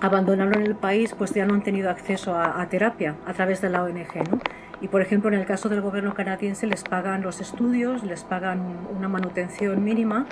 abandonaron 0.00 0.62
el 0.62 0.74
país, 0.74 1.14
pues 1.14 1.32
ya 1.34 1.46
no 1.46 1.54
han 1.54 1.62
tenido 1.62 1.90
acceso 1.90 2.34
a, 2.34 2.60
a 2.60 2.68
terapia 2.68 3.16
a 3.26 3.32
través 3.32 3.60
de 3.60 3.70
la 3.70 3.82
ONG, 3.82 4.30
¿no? 4.30 4.40
Y 4.80 4.88
por 4.88 5.00
ejemplo, 5.00 5.28
en 5.30 5.40
el 5.40 5.46
caso 5.46 5.68
del 5.68 5.80
gobierno 5.80 6.12
canadiense 6.14 6.66
les 6.66 6.84
pagan 6.84 7.22
los 7.22 7.40
estudios, 7.40 8.02
les 8.02 8.24
pagan 8.24 8.60
una 8.94 9.08
manutención 9.08 9.82
mínima 9.82 10.26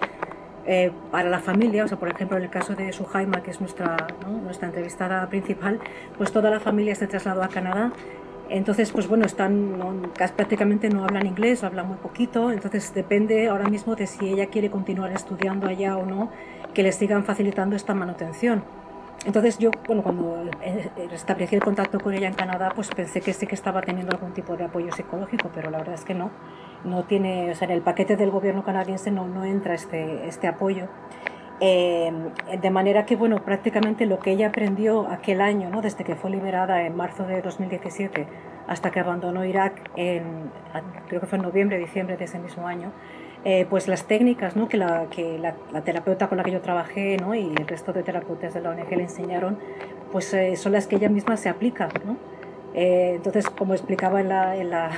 eh, 0.67 0.93
para 1.11 1.29
la 1.29 1.41
familia, 1.41 1.85
o 1.85 1.89
sea, 1.89 1.99
por 1.99 2.09
ejemplo, 2.09 2.37
en 2.39 2.45
el 2.45 2.51
caso 2.51 2.75
de 2.75 2.93
Suhaima, 2.93 3.43
que 3.43 3.51
es 3.51 3.61
nuestra, 3.61 3.97
nuestra 4.43 4.69
entrevistada 4.69 5.29
principal, 5.29 5.79
pues 6.17 6.33
toda 6.33 6.51
la 6.51 6.61
familia 6.61 6.95
se 6.95 7.07
trasladó 7.07 7.43
a 7.43 7.49
Canadá. 7.49 7.93
Entonces, 8.49 8.93
pues 8.93 9.09
bueno, 9.09 9.25
están, 9.25 10.13
prácticamente 10.37 10.91
no 10.91 11.05
hablan 11.05 11.27
inglés, 11.27 11.65
hablan 11.65 11.89
muy 11.89 11.97
poquito, 11.97 12.51
entonces 12.51 12.93
depende 12.95 13.49
ahora 13.49 13.69
mismo 13.69 13.95
de 13.95 14.07
si 14.07 14.29
ella 14.29 14.47
quiere 14.47 14.71
continuar 14.71 15.13
estudiando 15.13 15.67
allá 15.67 15.97
o 15.97 16.05
no, 16.05 16.31
que 16.75 16.83
les 16.83 16.95
sigan 16.97 17.25
facilitando 17.25 17.75
esta 17.75 17.95
manutención. 17.95 18.63
Entonces 19.25 19.59
yo, 19.59 19.71
bueno, 19.87 20.03
cuando 20.03 20.51
establecí 21.13 21.55
el 21.55 21.63
contacto 21.63 21.99
con 21.99 22.13
ella 22.13 22.29
en 22.29 22.35
Canadá, 22.35 22.73
pues 22.75 22.91
pensé 22.91 23.23
que 23.23 23.33
sí 23.33 23.47
que 23.47 23.55
estaba 23.55 23.81
teniendo 23.81 24.15
algún 24.15 24.33
tipo 24.33 24.57
de 24.57 24.65
apoyo 24.65 24.93
psicológico, 24.93 25.51
pero 25.55 25.71
la 25.71 25.79
verdad 25.79 25.95
es 25.95 26.05
que 26.05 26.15
no. 26.15 26.31
No 26.85 27.05
tiene, 27.05 27.51
o 27.51 27.55
sea, 27.55 27.67
en 27.67 27.73
el 27.73 27.83
paquete 27.83 28.17
del 28.17 28.31
gobierno 28.31 28.63
canadiense 28.63 29.11
no, 29.11 29.27
no 29.27 29.45
entra 29.45 29.75
este, 29.75 30.27
este 30.29 30.47
apoyo. 30.47 30.89
Eh, 31.61 32.13
de 32.61 32.71
manera 32.71 33.07
que, 33.07 33.17
bueno, 33.17 33.45
prácticamente 33.45 34.07
lo 34.07 34.19
que 34.19 34.33
ella 34.33 34.49
aprendió 34.49 35.09
aquel 35.09 35.41
año, 35.41 35.71
¿no? 35.71 35.83
desde 35.83 36.05
que 36.05 36.17
fue 36.17 36.31
liberada 36.31 36.83
en 36.83 36.97
marzo 36.97 37.25
de 37.25 37.41
2017 37.43 38.27
hasta 38.67 38.91
que 38.91 39.01
abandonó 39.01 39.45
Irak, 39.45 39.91
en, 39.97 40.51
creo 41.09 41.21
que 41.21 41.27
fue 41.27 41.39
en 41.39 41.45
noviembre, 41.45 41.79
diciembre 41.79 42.17
de 42.17 42.25
ese 42.25 42.39
mismo 42.39 42.67
año, 42.67 42.93
eh, 43.45 43.67
pues 43.69 43.89
las 43.89 44.05
técnicas 44.07 44.57
¿no? 44.57 44.69
que, 44.69 44.79
la, 44.79 45.07
que 45.11 45.39
la, 45.39 45.55
terapeuta 45.83 46.29
con 46.29 46.39
la 46.39 46.45
que 46.45 46.51
yo 46.51 46.61
trabajé 46.61 47.19
¿no? 47.19 47.35
y 47.35 47.55
el 47.55 47.67
resto 47.69 47.93
de 47.93 48.03
terapeutas 48.03 48.55
de 48.55 48.61
la 48.61 48.71
ONG 48.71 48.91
le 48.91 49.03
enseñaron, 49.03 49.59
pues 50.11 50.33
eh, 50.33 50.57
son 50.57 50.73
las 50.73 50.87
que 50.87 50.97
ella 50.97 51.09
misma 51.09 51.37
se 51.37 51.49
aplica. 51.49 51.89
Eh, 52.75 53.13
entonces, 53.17 53.49
como 53.49 53.75
explicaba 53.75 54.21
en 54.21 54.29
la, 54.29 54.57
en 54.57 54.71
la, 54.71 54.91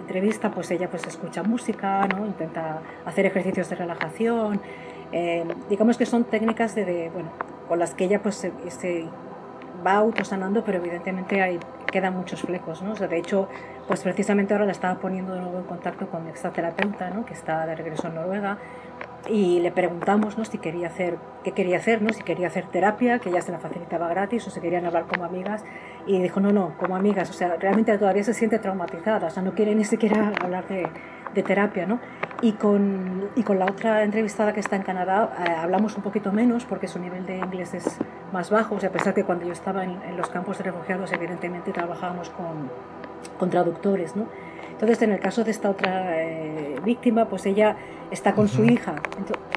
entrevista, 0.00 0.50
pues 0.50 0.70
ella 0.70 0.88
pues 0.88 1.06
escucha 1.06 1.42
música, 1.42 2.06
¿no? 2.08 2.24
intenta 2.24 2.80
hacer 3.04 3.26
ejercicios 3.26 3.68
de 3.68 3.76
relajación. 3.76 4.60
digamos 5.68 5.98
que 5.98 6.06
son 6.06 6.24
técnicas 6.24 6.74
de, 6.74 6.84
de, 6.86 7.10
bueno, 7.10 7.30
con 7.68 7.78
las 7.78 7.92
que 7.94 8.04
ella 8.04 8.22
pues 8.22 8.36
se, 8.36 8.52
se 8.70 9.06
va 9.86 9.94
autosanando, 9.94 10.64
pero 10.64 10.78
evidentemente 10.78 11.42
hay, 11.42 11.58
quedan 11.90 12.16
muchos 12.16 12.42
flecos, 12.42 12.82
¿no? 12.82 12.92
O 12.92 12.96
sea, 12.96 13.08
de 13.08 13.18
hecho, 13.18 13.48
pues 13.86 14.02
precisamente 14.02 14.54
ahora 14.54 14.66
la 14.66 14.72
estaba 14.72 14.98
poniendo 14.98 15.34
de 15.34 15.40
nuevo 15.40 15.58
en 15.58 15.64
contacto 15.64 16.08
con 16.08 16.24
mi 16.24 16.30
extraterapeuta, 16.30 17.10
¿no? 17.10 17.24
Que 17.24 17.34
está 17.34 17.66
de 17.66 17.74
regreso 17.74 18.08
en 18.08 18.14
Noruega, 18.14 18.58
y 19.28 19.60
le 19.60 19.70
preguntamos, 19.70 20.38
¿no? 20.38 20.44
Si 20.44 20.58
quería 20.58 20.88
hacer, 20.88 21.18
qué 21.44 21.52
quería 21.52 21.76
hacer, 21.76 22.02
¿no? 22.02 22.12
Si 22.12 22.22
quería 22.22 22.46
hacer 22.46 22.66
terapia, 22.66 23.18
que 23.18 23.28
ella 23.28 23.42
se 23.42 23.52
la 23.52 23.58
facilitaba 23.58 24.08
gratis, 24.08 24.46
o 24.46 24.50
si 24.50 24.60
querían 24.60 24.86
hablar 24.86 25.06
como 25.06 25.24
amigas, 25.24 25.64
y 26.06 26.20
dijo, 26.20 26.40
no, 26.40 26.52
no, 26.52 26.76
como 26.78 26.96
amigas, 26.96 27.30
o 27.30 27.32
sea, 27.32 27.56
realmente 27.56 27.96
todavía 27.98 28.24
se 28.24 28.34
siente 28.34 28.58
traumatizada, 28.58 29.26
o 29.26 29.30
sea, 29.30 29.42
no 29.42 29.52
quiere 29.54 29.74
ni 29.74 29.84
siquiera 29.84 30.32
hablar 30.40 30.66
de, 30.68 30.86
de 31.34 31.42
terapia, 31.42 31.86
¿no? 31.86 32.00
Y 32.40 32.52
con, 32.52 33.28
y 33.36 33.42
con 33.42 33.58
la 33.58 33.66
otra 33.66 34.02
entrevistada 34.02 34.52
que 34.52 34.60
está 34.60 34.76
en 34.76 34.82
Canadá 34.82 35.30
eh, 35.46 35.50
hablamos 35.58 35.96
un 35.96 36.02
poquito 36.02 36.32
menos 36.32 36.64
porque 36.64 36.86
su 36.86 37.00
nivel 37.00 37.26
de 37.26 37.38
inglés 37.38 37.74
es 37.74 37.98
más 38.32 38.50
bajo, 38.50 38.76
o 38.76 38.80
sea, 38.80 38.90
a 38.90 38.92
pesar 38.92 39.12
que 39.12 39.24
cuando 39.24 39.44
yo 39.44 39.52
estaba 39.52 39.84
en, 39.84 40.00
en 40.04 40.16
los 40.16 40.28
campos 40.28 40.58
de 40.58 40.64
refugiados 40.64 41.12
evidentemente 41.12 41.72
trabajábamos 41.72 42.30
con, 42.30 42.70
con 43.38 43.50
traductores, 43.50 44.16
¿no? 44.16 44.26
Entonces, 44.78 45.02
en 45.02 45.10
el 45.10 45.18
caso 45.18 45.42
de 45.42 45.50
esta 45.50 45.70
otra 45.70 46.22
eh, 46.22 46.76
víctima, 46.84 47.24
pues 47.24 47.46
ella 47.46 47.74
está 48.10 48.34
con 48.34 48.48
su 48.48 48.64
hija, 48.64 48.96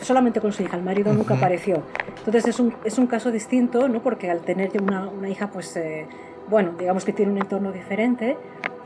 solamente 0.01 0.41
con 0.41 0.51
su 0.51 0.63
hija, 0.63 0.77
el 0.77 0.84
marido 0.84 1.13
nunca 1.13 1.36
apareció. 1.36 1.84
Entonces, 2.17 2.48
es 2.48 2.60
un, 2.60 2.74
es 2.84 2.98
un 2.98 3.08
caso 3.08 3.31
distinto, 3.31 3.88
¿no? 3.88 4.01
Porque 4.01 4.29
al 4.29 4.41
tener 4.41 4.72
una, 4.81 5.08
una 5.08 5.29
hija, 5.29 5.48
pues, 5.48 5.75
eh, 5.77 6.08
bueno, 6.50 6.74
digamos 6.77 7.05
que 7.05 7.13
tiene 7.13 7.31
un 7.31 7.38
entorno 7.38 7.72
diferente, 7.72 8.38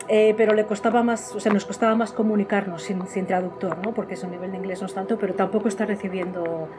eh, 0.07 0.35
pero 0.37 0.53
le 0.53 0.65
costaba 0.65 1.01
más, 1.01 1.33
o 1.33 1.39
sea, 1.39 1.51
nos 1.51 1.65
costaba 1.65 1.95
más 1.95 2.11
comunicarnos 2.11 2.83
sin, 2.83 3.07
sin, 3.07 3.25
traductor, 3.25 3.77
¿no? 3.83 3.93
Porque 3.93 4.15
su 4.15 4.27
nivel 4.27 4.51
de 4.51 4.57
inglés 4.57 4.81
no 4.81 4.87
es 4.87 4.93
tanto, 4.93 5.17
pero 5.17 5.33
tampoco 5.33 5.67
está 5.67 5.85
recibiendo 5.85 6.69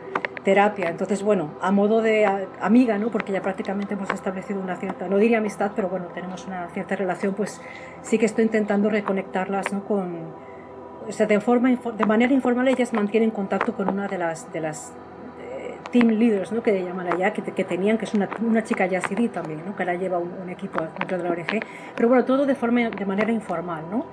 terapia. 0.44 0.90
Entonces, 0.90 1.24
bueno, 1.24 1.50
a 1.60 1.72
modo 1.72 2.02
de 2.02 2.24
amiga, 2.60 2.98
¿no? 2.98 3.10
Porque 3.10 3.32
ya 3.32 3.42
prácticamente 3.42 3.94
hemos 3.94 4.10
establecido 4.10 4.60
una 4.60 4.76
cierta, 4.76 5.08
no 5.08 5.18
diría 5.18 5.38
amistad, 5.38 5.72
pero 5.74 5.88
bueno, 5.88 6.06
tenemos 6.14 6.46
una 6.46 6.68
cierta 6.68 6.94
relación, 6.94 7.34
pues 7.34 7.60
sí 8.02 8.16
que 8.16 8.26
estoy 8.26 8.44
intentando 8.44 8.90
reconectarlas, 8.90 9.72
¿no? 9.72 9.84
Con, 9.84 10.45
o 11.08 11.12
sea, 11.12 11.26
de, 11.26 11.40
forma, 11.40 11.70
de 11.70 12.06
manera 12.06 12.32
informal 12.32 12.68
ellas 12.68 12.92
mantienen 12.92 13.30
contacto 13.30 13.74
con 13.74 13.88
una 13.88 14.08
de 14.08 14.18
las, 14.18 14.52
de 14.52 14.60
las 14.60 14.92
team 15.90 16.08
leaders, 16.08 16.52
¿no? 16.52 16.62
que 16.62 16.82
llaman 16.82 17.12
allá, 17.12 17.32
que, 17.32 17.42
que, 17.42 17.64
tenían, 17.64 17.98
que 17.98 18.04
es 18.04 18.14
una, 18.14 18.28
una 18.40 18.62
chica 18.62 18.86
yazidí 18.86 19.28
también, 19.28 19.62
¿no? 19.64 19.74
que 19.74 19.82
ahora 19.82 19.94
lleva 19.94 20.18
un, 20.18 20.48
equipo 20.48 20.80
dentro 20.98 21.18
de 21.18 21.24
la 21.24 21.30
ONG, 21.30 21.60
pero 21.94 22.08
bueno, 22.08 22.24
todo 22.24 22.46
de, 22.46 22.54
forma, 22.54 22.90
de 22.90 23.06
manera 23.06 23.32
informal, 23.32 23.84
¿no? 23.90 24.06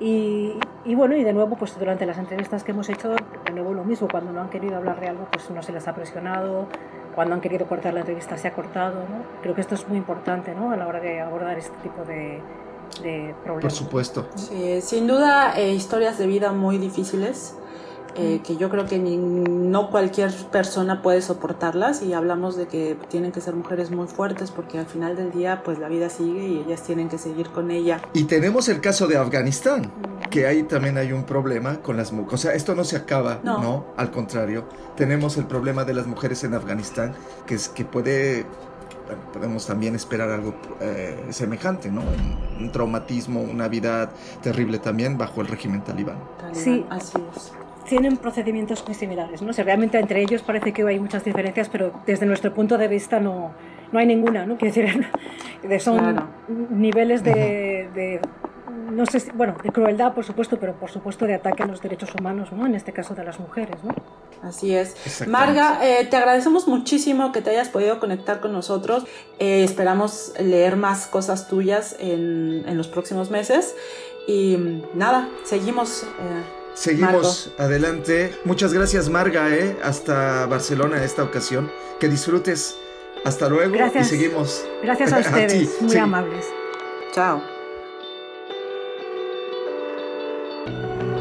Y, 0.00 0.54
y, 0.84 0.94
bueno, 0.94 1.16
y 1.16 1.24
de 1.24 1.32
nuevo, 1.32 1.56
pues 1.56 1.76
durante 1.76 2.06
las 2.06 2.18
entrevistas 2.18 2.62
que 2.62 2.70
hemos 2.70 2.88
hecho, 2.88 3.10
de 3.10 3.52
nuevo 3.52 3.74
lo 3.74 3.82
mismo, 3.82 4.06
cuando 4.06 4.32
no 4.32 4.40
han 4.40 4.48
querido 4.48 4.76
hablar 4.76 5.00
de 5.00 5.08
algo, 5.08 5.26
pues 5.32 5.50
no 5.50 5.60
se 5.60 5.72
les 5.72 5.88
ha 5.88 5.94
presionado, 5.94 6.68
cuando 7.16 7.34
han 7.34 7.40
querido 7.40 7.66
cortar 7.66 7.94
la 7.94 8.00
entrevista 8.00 8.36
se 8.36 8.46
ha 8.46 8.52
cortado, 8.52 9.00
¿no? 9.00 9.24
Creo 9.42 9.56
que 9.56 9.60
esto 9.60 9.74
es 9.74 9.88
muy 9.88 9.98
importante, 9.98 10.54
¿no? 10.54 10.70
A 10.70 10.76
la 10.76 10.86
hora 10.86 11.00
de 11.00 11.20
abordar 11.20 11.58
este 11.58 11.76
tipo 11.82 12.04
de, 12.04 12.40
de 13.02 13.34
problemas. 13.44 13.62
Por 13.62 13.72
supuesto. 13.72 14.26
Sí, 14.34 14.80
sin 14.82 15.06
duda, 15.06 15.58
eh, 15.58 15.72
historias 15.74 16.18
de 16.18 16.26
vida 16.26 16.52
muy 16.52 16.78
difíciles 16.78 17.54
eh, 18.20 18.40
que 18.44 18.56
yo 18.56 18.68
creo 18.68 18.84
que 18.86 18.98
no 18.98 19.90
cualquier 19.90 20.32
persona 20.50 21.02
puede 21.02 21.22
soportarlas 21.22 22.02
y 22.02 22.14
hablamos 22.14 22.56
de 22.56 22.66
que 22.66 22.96
tienen 23.08 23.30
que 23.30 23.40
ser 23.40 23.54
mujeres 23.54 23.92
muy 23.92 24.08
fuertes 24.08 24.50
porque 24.50 24.76
al 24.76 24.86
final 24.86 25.14
del 25.14 25.30
día 25.30 25.62
pues 25.62 25.78
la 25.78 25.88
vida 25.88 26.08
sigue 26.08 26.48
y 26.48 26.58
ellas 26.58 26.82
tienen 26.82 27.08
que 27.08 27.16
seguir 27.16 27.50
con 27.50 27.70
ella. 27.70 28.00
Y 28.14 28.24
tenemos 28.24 28.68
el 28.68 28.80
caso 28.80 29.06
de 29.06 29.16
Afganistán, 29.16 29.92
que 30.30 30.48
ahí 30.48 30.64
también 30.64 30.98
hay 30.98 31.12
un 31.12 31.22
problema 31.24 31.80
con 31.80 31.96
las 31.96 32.10
mujeres. 32.12 32.34
O 32.34 32.38
sea, 32.38 32.54
esto 32.54 32.74
no 32.74 32.82
se 32.82 32.96
acaba, 32.96 33.40
no. 33.44 33.86
Al 33.96 34.10
contrario, 34.10 34.64
tenemos 34.96 35.36
el 35.36 35.46
problema 35.46 35.84
de 35.84 35.94
las 35.94 36.08
mujeres 36.08 36.42
en 36.42 36.54
Afganistán, 36.54 37.14
que, 37.46 37.54
es, 37.54 37.68
que 37.68 37.84
puede 37.84 38.46
podemos 39.32 39.66
también 39.66 39.94
esperar 39.94 40.30
algo 40.30 40.54
eh, 40.80 41.26
semejante, 41.30 41.90
¿no? 41.90 42.02
Un, 42.58 42.70
traumatismo, 42.72 43.40
una 43.40 43.68
vida 43.68 44.10
terrible 44.42 44.78
también 44.78 45.16
bajo 45.16 45.40
el 45.40 45.46
régimen 45.46 45.82
talibán. 45.82 46.18
Sí, 46.52 46.84
así 46.90 47.18
es 47.34 47.52
tienen 47.88 48.18
procedimientos 48.18 48.84
muy 48.86 48.94
similares. 48.94 49.42
¿no? 49.42 49.50
O 49.50 49.62
realmente 49.64 49.98
entre 49.98 50.20
ellos 50.22 50.42
parece 50.42 50.72
que 50.72 50.86
hay 50.86 51.00
muchas 51.00 51.24
diferencias, 51.24 51.68
pero 51.68 51.92
desde 52.06 52.26
nuestro 52.26 52.52
punto 52.54 52.78
de 52.78 52.86
vista 52.86 53.18
no, 53.18 53.52
no 53.90 53.98
hay 53.98 54.06
ninguna. 54.06 54.46
¿no? 54.46 54.56
Quiero 54.56 54.74
decir, 54.74 55.80
son 55.80 56.28
niveles 56.70 57.24
de, 57.24 57.88
de, 57.94 58.20
no 58.92 59.06
sé 59.06 59.32
bueno, 59.34 59.56
de 59.62 59.70
crueldad, 59.70 60.14
por 60.14 60.24
supuesto, 60.24 60.58
pero 60.58 60.74
por 60.74 60.90
supuesto 60.90 61.26
de 61.26 61.34
ataque 61.34 61.62
a 61.62 61.66
los 61.66 61.80
derechos 61.80 62.14
humanos, 62.14 62.52
¿no? 62.52 62.66
en 62.66 62.74
este 62.74 62.92
caso 62.92 63.14
de 63.14 63.24
las 63.24 63.40
mujeres. 63.40 63.82
¿no? 63.82 63.94
Así 64.42 64.74
es. 64.74 64.94
Marga, 65.26 65.80
eh, 65.82 66.06
te 66.06 66.16
agradecemos 66.16 66.68
muchísimo 66.68 67.32
que 67.32 67.42
te 67.42 67.50
hayas 67.50 67.68
podido 67.68 67.98
conectar 67.98 68.40
con 68.40 68.52
nosotros. 68.52 69.04
Eh, 69.38 69.64
esperamos 69.64 70.32
leer 70.38 70.76
más 70.76 71.06
cosas 71.06 71.48
tuyas 71.48 71.96
en, 71.98 72.64
en, 72.66 72.76
los 72.76 72.88
próximos 72.88 73.30
meses. 73.30 73.74
Y 74.26 74.82
nada, 74.94 75.28
seguimos. 75.44 76.04
Eh, 76.04 76.58
Seguimos 76.74 77.50
adelante. 77.58 78.38
Muchas 78.44 78.72
gracias, 78.72 79.08
Marga, 79.08 79.52
¿eh? 79.52 79.76
hasta 79.82 80.46
Barcelona 80.46 80.98
en 80.98 81.02
esta 81.02 81.24
ocasión. 81.24 81.72
Que 81.98 82.08
disfrutes. 82.08 82.76
Hasta 83.24 83.48
luego 83.48 83.74
y 83.98 84.04
seguimos. 84.04 84.64
Gracias 84.82 85.12
a 85.12 85.18
ustedes, 85.20 85.82
muy 85.82 85.96
amables. 85.96 86.46
Chao. 87.12 87.42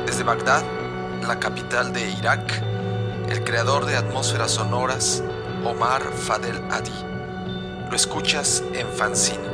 Desde 0.06 0.24
Bagdad, 0.24 0.64
la 1.28 1.40
capital 1.40 1.92
de 1.92 2.08
Irak, 2.12 2.62
el 3.30 3.44
creador 3.44 3.86
de 3.86 3.96
atmósferas 3.96 4.52
sonoras, 4.52 5.24
Omar 5.66 6.02
Fadel 6.14 6.62
Adi. 6.72 6.92
Lo 7.90 7.96
escuchas 7.96 8.64
en 8.74 8.88
Fanzine. 8.88 9.47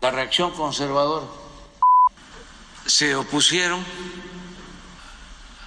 La 0.00 0.10
reacción 0.10 0.50
conservadora 0.50 1.26
se 2.84 3.14
opusieron 3.14 3.84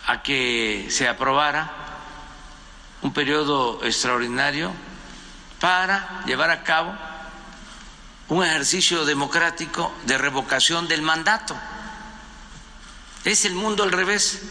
a 0.05 0.21
que 0.21 0.87
se 0.89 1.07
aprobara 1.07 1.71
un 3.03 3.13
periodo 3.13 3.81
extraordinario 3.85 4.73
para 5.61 6.25
llevar 6.25 6.49
a 6.49 6.63
cabo 6.63 6.93
un 8.27 8.43
ejercicio 8.43 9.05
democrático 9.05 9.93
de 10.07 10.17
revocación 10.17 10.89
del 10.89 11.01
mandato. 11.01 11.55
Es 13.23 13.45
el 13.45 13.55
mundo 13.55 13.83
al 13.83 13.93
revés. 13.93 14.41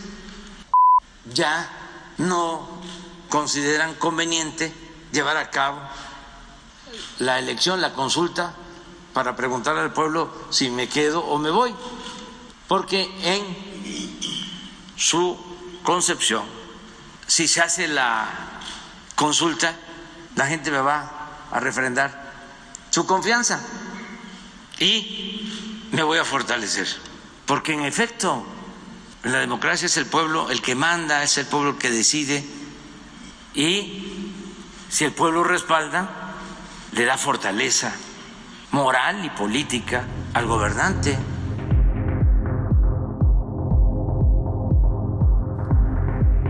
Ya 1.35 1.69
no 2.16 2.81
consideran 3.28 3.95
conveniente 3.97 4.73
llevar 5.12 5.37
a 5.37 5.50
cabo 5.50 5.81
la 7.19 7.38
elección, 7.38 7.83
la 7.83 7.92
consulta, 7.92 8.54
para 9.12 9.37
preguntarle 9.37 9.81
al 9.81 9.92
pueblo 9.92 10.31
si 10.50 10.71
me 10.71 10.88
quedo 10.88 11.21
o 11.21 11.38
me 11.38 11.50
voy. 11.50 11.75
Porque 12.69 13.11
en 13.23 13.73
su 14.97 15.38
concepción, 15.83 16.45
si 17.26 17.49
se 17.49 17.61
hace 17.61 17.88
la 17.88 18.28
consulta, 19.14 19.76
la 20.37 20.47
gente 20.47 20.71
me 20.71 20.81
va 20.81 21.47
a 21.50 21.61
refrendar 21.61 22.33
su 22.90 23.07
confianza 23.07 23.61
y 24.78 25.88
me 25.92 26.02
voy 26.02 26.19
a 26.19 26.25
fortalecer. 26.25 26.88
Porque 27.47 27.75
en 27.75 27.85
efecto, 27.85 28.45
la 29.25 29.40
democracia 29.40 29.87
es 29.87 29.97
el 29.97 30.07
pueblo 30.07 30.50
el 30.50 30.62
que 30.62 30.75
manda, 30.75 31.23
es 31.23 31.37
el 31.38 31.47
pueblo 31.47 31.71
el 31.71 31.78
que 31.78 31.90
decide 31.90 32.45
y 33.54 34.33
si 34.88 35.04
el 35.04 35.12
pueblo 35.12 35.45
respalda, 35.45 36.09
le 36.92 37.04
da 37.04 37.19
fortaleza 37.19 37.95
moral 38.73 39.23
y 39.23 39.29
política 39.29 40.07
al 40.33 40.47
gobernante. 40.47 41.14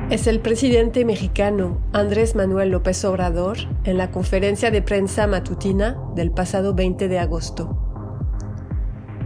Es 0.08 0.28
el 0.28 0.38
presidente 0.38 1.04
mexicano 1.04 1.78
Andrés 1.92 2.36
Manuel 2.36 2.70
López 2.70 3.04
Obrador 3.04 3.58
en 3.82 3.98
la 3.98 4.12
conferencia 4.12 4.70
de 4.70 4.82
prensa 4.82 5.26
matutina 5.26 5.98
del 6.14 6.30
pasado 6.30 6.74
20 6.74 7.08
de 7.08 7.18
agosto. 7.18 7.76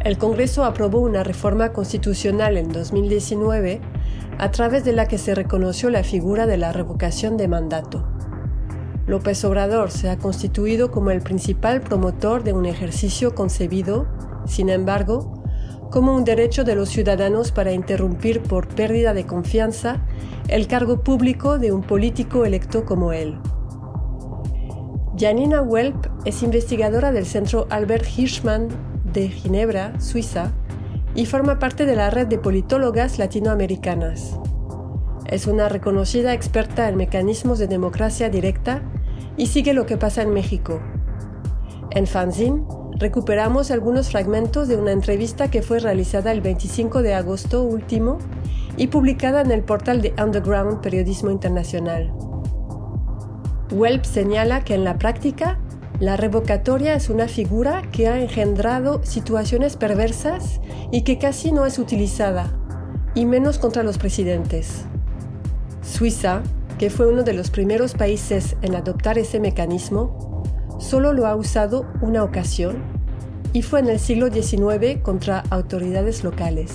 El 0.03 0.17
Congreso 0.17 0.65
aprobó 0.65 1.01
una 1.01 1.23
reforma 1.23 1.75
constitucional 1.75 2.57
en 2.57 2.73
2019 2.73 3.83
a 4.39 4.51
través 4.53 4.85
de 4.85 4.93
la 4.93 5.07
que 5.07 5.19
se 5.19 5.35
reconoció 5.35 5.91
la 5.91 6.03
figura 6.03 6.47
de 6.47 6.57
la 6.57 6.73
revocación 6.73 7.37
de 7.37 7.49
mandato. 7.49 8.16
López 9.07 9.45
Obrador 9.45 9.93
se 9.93 10.11
ha 10.11 10.19
constituido 10.19 10.91
como 10.91 11.13
el 11.13 11.23
principal 11.23 11.81
promotor 11.81 12.43
de 12.43 12.53
un 12.53 12.67
ejercicio 12.67 13.35
concebido, 13.37 14.07
sin 14.47 14.69
embargo, 14.69 15.43
como 15.91 16.15
un 16.15 16.25
derecho 16.25 16.65
de 16.65 16.75
los 16.75 16.89
ciudadanos 16.89 17.53
para 17.53 17.73
interrumpir 17.73 18.43
por 18.43 18.67
pérdida 18.67 19.15
de 19.15 19.25
confianza 19.25 20.05
el 20.49 20.67
cargo 20.67 21.03
público 21.03 21.59
de 21.59 21.71
un 21.73 21.83
político 21.83 22.45
electo 22.45 22.85
como 22.85 23.13
él. 23.13 23.39
Janina 25.17 25.63
Welp 25.63 26.07
es 26.25 26.43
investigadora 26.43 27.13
del 27.13 27.27
Centro 27.27 27.67
Albert 27.71 28.07
Hirschman 28.17 28.69
de 29.13 29.29
Ginebra, 29.29 29.99
Suiza, 30.01 30.53
y 31.15 31.25
forma 31.27 31.59
parte 31.59 31.87
de 31.87 31.97
la 31.97 32.11
red 32.11 32.27
de 32.27 32.39
politólogas 32.39 33.19
latinoamericanas. 33.19 34.39
Es 35.27 35.47
una 35.47 35.69
reconocida 35.69 36.35
experta 36.35 36.89
en 36.89 36.97
mecanismos 36.97 37.59
de 37.59 37.67
democracia 37.67 38.29
directa 38.29 38.83
y 39.37 39.47
sigue 39.47 39.75
lo 39.75 39.87
que 39.87 39.97
pasa 39.97 40.23
en 40.23 40.33
México. 40.33 40.81
En 41.91 42.07
Fanzine 42.07 42.65
recuperamos 42.99 43.71
algunos 43.71 44.11
fragmentos 44.11 44.69
de 44.69 44.77
una 44.77 44.93
entrevista 44.93 45.51
que 45.51 45.63
fue 45.63 45.79
realizada 45.79 46.33
el 46.33 46.41
25 46.41 47.03
de 47.03 47.15
agosto 47.15 47.63
último 47.63 48.19
y 48.77 48.89
publicada 48.89 49.41
en 49.41 49.51
el 49.51 49.63
portal 49.63 50.03
de 50.03 50.15
Underground 50.23 50.81
Periodismo 50.81 51.31
Internacional. 51.31 52.13
Welp 53.73 54.05
señala 54.05 54.63
que 54.65 54.75
en 54.75 54.85
la 54.85 54.97
práctica 54.99 55.59
la 55.99 56.17
revocatoria 56.17 56.95
es 56.95 57.09
una 57.09 57.27
figura 57.27 57.83
que 57.91 58.09
ha 58.09 58.21
engendrado 58.21 59.03
situaciones 59.03 59.77
perversas 59.77 60.61
y 60.93 61.03
que 61.03 61.19
casi 61.19 61.53
no 61.53 61.65
es 61.65 61.79
utilizada, 61.79 62.53
y 63.15 63.25
menos 63.25 63.59
contra 63.59 63.83
los 63.83 63.97
presidentes. 63.97 64.85
Suiza, 65.81 66.43
que 66.79 66.91
fue 66.91 67.07
uno 67.07 67.23
de 67.23 67.33
los 67.33 67.51
primeros 67.51 67.95
países 67.95 68.57
en 68.63 68.75
adoptar 68.75 69.19
ese 69.19 69.41
mecanismo, 69.41 70.43
solo 70.79 71.13
lo 71.13 71.27
ha 71.27 71.37
usado 71.37 71.87
una 72.01 72.23
ocasión, 72.23 72.83
y 73.53 73.63
fue 73.63 73.81
en 73.81 73.89
el 73.89 73.99
siglo 73.99 74.29
XIX 74.31 75.01
contra 75.03 75.43
autoridades 75.51 76.23
locales. 76.25 76.75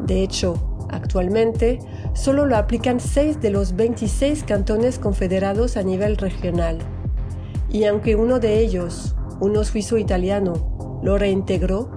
De 0.00 0.22
hecho, 0.22 0.86
actualmente 0.90 1.80
solo 2.14 2.46
lo 2.46 2.56
aplican 2.56 3.00
seis 3.00 3.40
de 3.40 3.50
los 3.50 3.74
26 3.74 4.44
cantones 4.44 4.98
confederados 4.98 5.76
a 5.76 5.82
nivel 5.82 6.16
regional 6.16 6.78
y 7.68 7.84
aunque 7.84 8.16
uno 8.16 8.38
de 8.38 8.60
ellos, 8.60 9.14
uno 9.40 9.64
suizo-italiano, 9.64 11.00
lo 11.02 11.18
reintegró, 11.18 11.90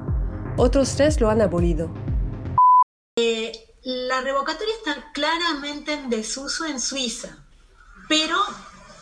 otros 0.58 0.96
tres 0.96 1.22
lo 1.22 1.30
han 1.30 1.42
abolido. 1.42 1.90
Eh, 3.18 3.52
la 3.84 4.22
revocatoria 4.22 4.74
está 4.76 5.09
claramente 5.30 5.94
en 5.94 6.10
desuso 6.10 6.66
en 6.66 6.80
Suiza, 6.80 7.38
pero 8.08 8.38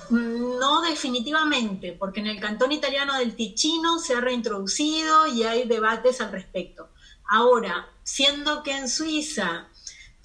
no 0.10 0.82
definitivamente, 0.82 1.94
porque 1.94 2.20
en 2.20 2.28
el 2.28 2.40
cantón 2.40 2.72
italiano 2.72 3.18
del 3.18 3.36
Ticino 3.36 4.00
se 4.00 4.14
ha 4.16 4.22
reintroducido 4.22 5.28
y 5.28 5.44
hay 5.44 5.68
debates 5.68 6.20
al 6.22 6.32
respecto. 6.32 6.90
Ahora, 7.30 7.90
siendo 8.04 8.64
que 8.64 8.78
en 8.78 8.90
Suiza 8.90 9.68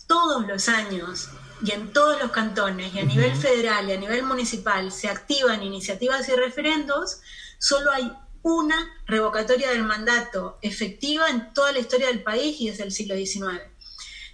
todos 0.08 0.46
los 0.46 0.68
años 0.68 1.28
y 1.64 1.70
en 1.70 1.92
todos 1.92 2.20
los 2.20 2.32
cantones 2.32 2.94
y 2.94 2.98
a 2.98 3.04
nivel 3.04 3.34
federal 3.36 3.88
y 3.88 3.92
a 3.92 4.00
nivel 4.00 4.24
municipal 4.24 4.90
se 4.90 5.08
activan 5.08 5.62
iniciativas 5.62 6.28
y 6.28 6.32
referendos, 6.32 7.20
solo 7.58 7.92
hay 7.92 8.12
una 8.42 8.76
revocatoria 9.06 9.70
del 9.70 9.84
mandato 9.84 10.58
efectiva 10.62 11.28
en 11.28 11.52
toda 11.54 11.70
la 11.70 11.78
historia 11.78 12.08
del 12.08 12.24
país 12.24 12.60
y 12.60 12.70
desde 12.70 12.82
el 12.82 12.90
siglo 12.90 13.14
XIX. 13.14 13.62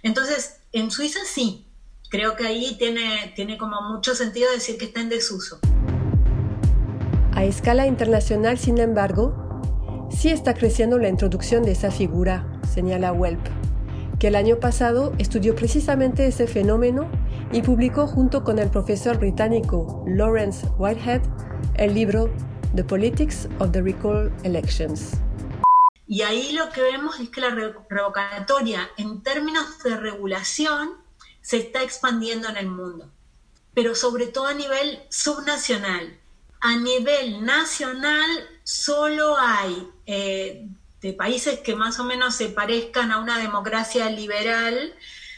Entonces, 0.01 0.58
en 0.71 0.91
Suiza 0.91 1.19
sí, 1.25 1.67
creo 2.09 2.35
que 2.35 2.47
ahí 2.47 2.75
tiene, 2.77 3.33
tiene 3.35 3.57
como 3.57 3.81
mucho 3.81 4.15
sentido 4.15 4.51
decir 4.51 4.77
que 4.77 4.85
está 4.85 5.01
en 5.01 5.09
desuso. 5.09 5.59
A 7.33 7.43
escala 7.45 7.87
internacional, 7.87 8.57
sin 8.57 8.77
embargo, 8.79 10.07
sí 10.11 10.29
está 10.29 10.53
creciendo 10.53 10.97
la 10.97 11.09
introducción 11.09 11.63
de 11.63 11.71
esa 11.71 11.91
figura, 11.91 12.59
señala 12.73 13.13
Welp 13.13 13.39
que 14.19 14.27
el 14.27 14.35
año 14.35 14.59
pasado 14.59 15.13
estudió 15.17 15.55
precisamente 15.55 16.27
ese 16.27 16.45
fenómeno 16.45 17.09
y 17.53 17.61
publicó 17.61 18.05
junto 18.05 18.43
con 18.43 18.59
el 18.59 18.69
profesor 18.69 19.17
británico 19.17 20.03
Lawrence 20.05 20.67
Whitehead 20.77 21.21
el 21.75 21.93
libro 21.93 22.29
The 22.75 22.83
Politics 22.83 23.47
of 23.59 23.71
the 23.71 23.81
Recall 23.81 24.31
Elections. 24.43 25.13
Y 26.09 26.23
ahí 26.23 26.53
lo 26.53 26.71
que 26.71 26.81
vemos 26.81 27.19
es 27.19 27.29
que 27.29 27.39
la 27.39 27.51
revocatoria 27.51 28.89
en 28.97 29.21
términos 29.21 29.83
de 29.83 29.95
regulación 29.95 30.93
se 31.39 31.57
está 31.57 31.83
expandiendo 31.83 32.49
en 32.49 32.57
el 32.57 32.65
mundo, 32.65 33.11
pero 33.75 33.93
sobre 33.93 34.25
todo 34.25 34.47
a 34.47 34.55
nivel 34.55 35.03
subnacional. 35.09 36.17
A 36.61 36.77
nivel 36.77 37.45
nacional 37.45 38.27
solo 38.63 39.37
hay 39.37 39.87
eh, 40.07 40.67
de 40.99 41.13
países 41.13 41.59
que 41.59 41.75
más 41.75 41.99
o 41.99 42.03
menos 42.03 42.33
se 42.33 42.49
parezcan 42.49 43.11
a 43.11 43.19
una 43.19 43.37
democracia 43.37 44.09
liberal, 44.09 44.95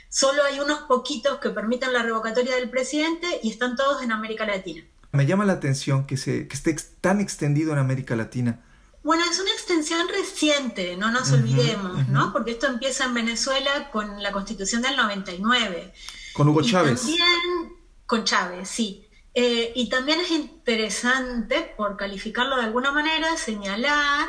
solo 0.08 0.42
hay 0.42 0.62
unos 0.62 0.84
poquitos 0.84 1.40
que 1.40 1.50
permiten 1.50 1.92
la 1.92 2.02
revocatoria 2.02 2.56
del 2.56 2.70
presidente 2.70 3.28
y 3.44 3.50
están 3.50 3.76
todos 3.76 4.02
en 4.04 4.14
América 4.14 4.46
Latina. 4.46 4.86
Me 5.12 5.26
llama 5.26 5.44
la 5.44 5.52
atención 5.52 6.08
que, 6.08 6.16
se, 6.16 6.48
que 6.48 6.56
esté 6.56 6.74
tan 7.02 7.20
extendido 7.20 7.74
en 7.74 7.80
América 7.80 8.16
Latina. 8.16 8.62
Bueno, 9.04 9.24
es 9.30 9.40
una 9.40 9.52
extensión 9.52 10.08
reciente, 10.10 10.96
no 10.96 11.12
nos 11.12 11.32
olvidemos, 11.32 12.08
¿no? 12.08 12.32
Porque 12.32 12.52
esto 12.52 12.68
empieza 12.68 13.06
en 13.06 13.16
Venezuela 13.16 13.90
con 13.92 14.22
la 14.22 14.32
constitución 14.32 14.84
del 14.84 14.96
99. 14.96 15.92
Con 16.34 16.48
Hugo 16.50 16.62
Chávez. 16.62 17.02
También 17.02 17.74
con 18.06 18.24
Chávez, 18.26 18.70
sí. 18.70 19.08
Eh, 19.34 19.72
y 19.76 19.90
también 19.90 20.20
es 20.20 20.30
interesante, 20.32 21.74
por 21.78 21.98
calificarlo 21.98 22.58
de 22.58 22.64
alguna 22.64 22.92
manera, 22.92 23.38
señalar 23.38 24.28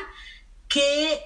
que, 0.68 1.20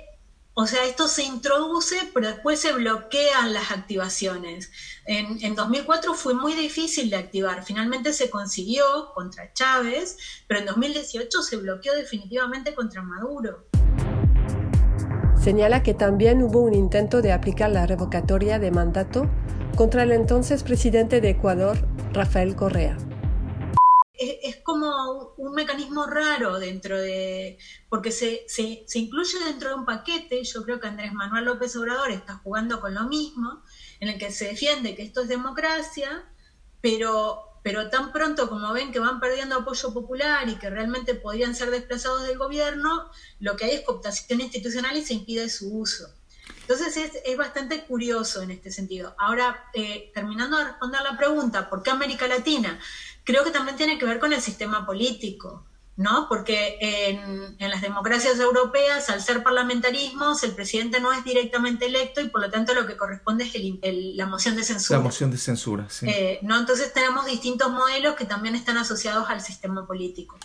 o 0.58 0.66
sea, 0.66 0.86
esto 0.86 1.06
se 1.06 1.22
introduce, 1.22 1.96
pero 2.14 2.28
después 2.28 2.58
se 2.58 2.72
bloquean 2.72 3.52
las 3.52 3.72
activaciones. 3.72 4.70
En, 5.04 5.44
en 5.44 5.54
2004 5.54 6.14
fue 6.14 6.32
muy 6.32 6.54
difícil 6.54 7.10
de 7.10 7.16
activar, 7.16 7.62
finalmente 7.62 8.14
se 8.14 8.30
consiguió 8.30 9.12
contra 9.14 9.52
Chávez, 9.52 10.16
pero 10.46 10.60
en 10.60 10.66
2018 10.66 11.42
se 11.42 11.56
bloqueó 11.58 11.94
definitivamente 11.94 12.74
contra 12.74 13.02
Maduro. 13.02 13.66
Señala 15.38 15.82
que 15.82 15.92
también 15.92 16.42
hubo 16.42 16.60
un 16.60 16.72
intento 16.72 17.20
de 17.20 17.32
aplicar 17.32 17.68
la 17.70 17.84
revocatoria 17.84 18.58
de 18.58 18.70
mandato 18.70 19.28
contra 19.76 20.04
el 20.04 20.12
entonces 20.12 20.62
presidente 20.62 21.20
de 21.20 21.28
Ecuador, 21.28 21.86
Rafael 22.14 22.56
Correa. 22.56 22.96
Es, 24.18 24.56
como 24.56 25.34
un, 25.36 25.52
mecanismo 25.52 26.06
raro 26.06 26.58
dentro 26.58 26.98
de, 26.98 27.58
porque 27.88 28.10
se, 28.10 28.44
se, 28.48 28.84
incluye 28.94 29.38
dentro 29.44 29.70
de 29.70 29.74
un 29.74 29.84
paquete, 29.84 30.42
yo 30.44 30.62
creo 30.62 30.80
que 30.80 30.88
Andrés 30.88 31.12
Manuel 31.12 31.44
López 31.44 31.76
Obrador 31.76 32.10
está 32.10 32.34
jugando 32.36 32.80
con 32.80 32.94
lo 32.94 33.04
mismo, 33.04 33.62
en 34.00 34.08
el 34.08 34.18
que 34.18 34.30
se 34.30 34.46
defiende 34.46 34.94
que 34.94 35.02
esto 35.02 35.22
es 35.22 35.28
democracia, 35.28 36.24
pero, 36.80 37.60
pero 37.62 37.88
tan 37.88 38.12
pronto 38.12 38.48
como 38.48 38.72
ven 38.72 38.92
que 38.92 38.98
van 38.98 39.20
perdiendo 39.20 39.56
apoyo 39.56 39.92
popular 39.92 40.48
y 40.48 40.56
que 40.56 40.70
realmente 40.70 41.14
podrían 41.14 41.54
ser 41.54 41.70
desplazados 41.70 42.24
del 42.24 42.38
gobierno, 42.38 43.10
lo 43.40 43.56
que 43.56 43.66
hay 43.66 43.74
es 43.76 43.80
cooptación 43.82 44.40
institucional 44.40 44.96
y 44.96 45.04
se 45.04 45.14
impide 45.14 45.48
su 45.48 45.76
uso. 45.76 46.15
Entonces 46.68 46.96
es, 46.96 47.12
es 47.24 47.36
bastante 47.36 47.84
curioso 47.84 48.42
en 48.42 48.50
este 48.50 48.72
sentido. 48.72 49.14
Ahora, 49.18 49.64
eh, 49.72 50.10
terminando 50.14 50.56
de 50.58 50.64
responder 50.64 51.00
la 51.02 51.16
pregunta, 51.16 51.70
¿por 51.70 51.82
qué 51.82 51.90
América 51.90 52.26
Latina? 52.26 52.80
creo 53.26 53.44
que 53.44 53.50
también 53.50 53.76
tiene 53.76 53.98
que 53.98 54.06
ver 54.06 54.20
con 54.20 54.32
el 54.32 54.40
sistema 54.40 54.86
político, 54.86 55.66
¿no? 55.96 56.28
Porque 56.28 56.78
en, 56.80 57.56
las 57.58 57.82
democracias 57.82 58.38
europeas, 58.38 59.10
al 59.10 59.20
ser 59.20 59.42
parlamentarismos, 59.42 60.42
el 60.44 60.52
presidente 60.52 61.00
no 61.00 61.12
es 61.12 61.24
directamente 61.24 61.86
electo 61.86 62.20
y 62.20 62.28
por 62.28 62.40
lo 62.40 62.50
tanto 62.50 62.72
lo 62.72 62.86
que 62.86 62.96
corresponde 62.96 63.44
es 63.44 63.94
la 64.14 64.26
moción 64.26 64.54
de 64.56 64.62
censura. 64.62 65.00
La 65.00 65.04
moción 65.04 65.30
de 65.32 65.38
censura, 65.38 65.88
sí. 65.90 66.06
Eh, 66.08 66.38
¿no? 66.42 66.58
Entonces 66.58 66.92
tenemos 66.94 67.26
distintos 67.26 67.70
modelos 67.72 68.14
que 68.14 68.24
también 68.24 68.54
están 68.54 68.78
asociados 68.78 69.28
al 69.28 69.40
sistema 69.40 69.86
político. 69.86 70.38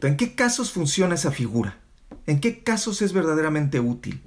¿En 0.00 0.16
qué 0.16 0.36
casos 0.36 0.70
funciona 0.70 1.16
esa 1.16 1.32
figura? 1.32 1.80
¿En 2.26 2.40
qué 2.40 2.62
casos 2.62 3.02
es 3.02 3.12
verdaderamente 3.12 3.80
útil? 3.80 4.22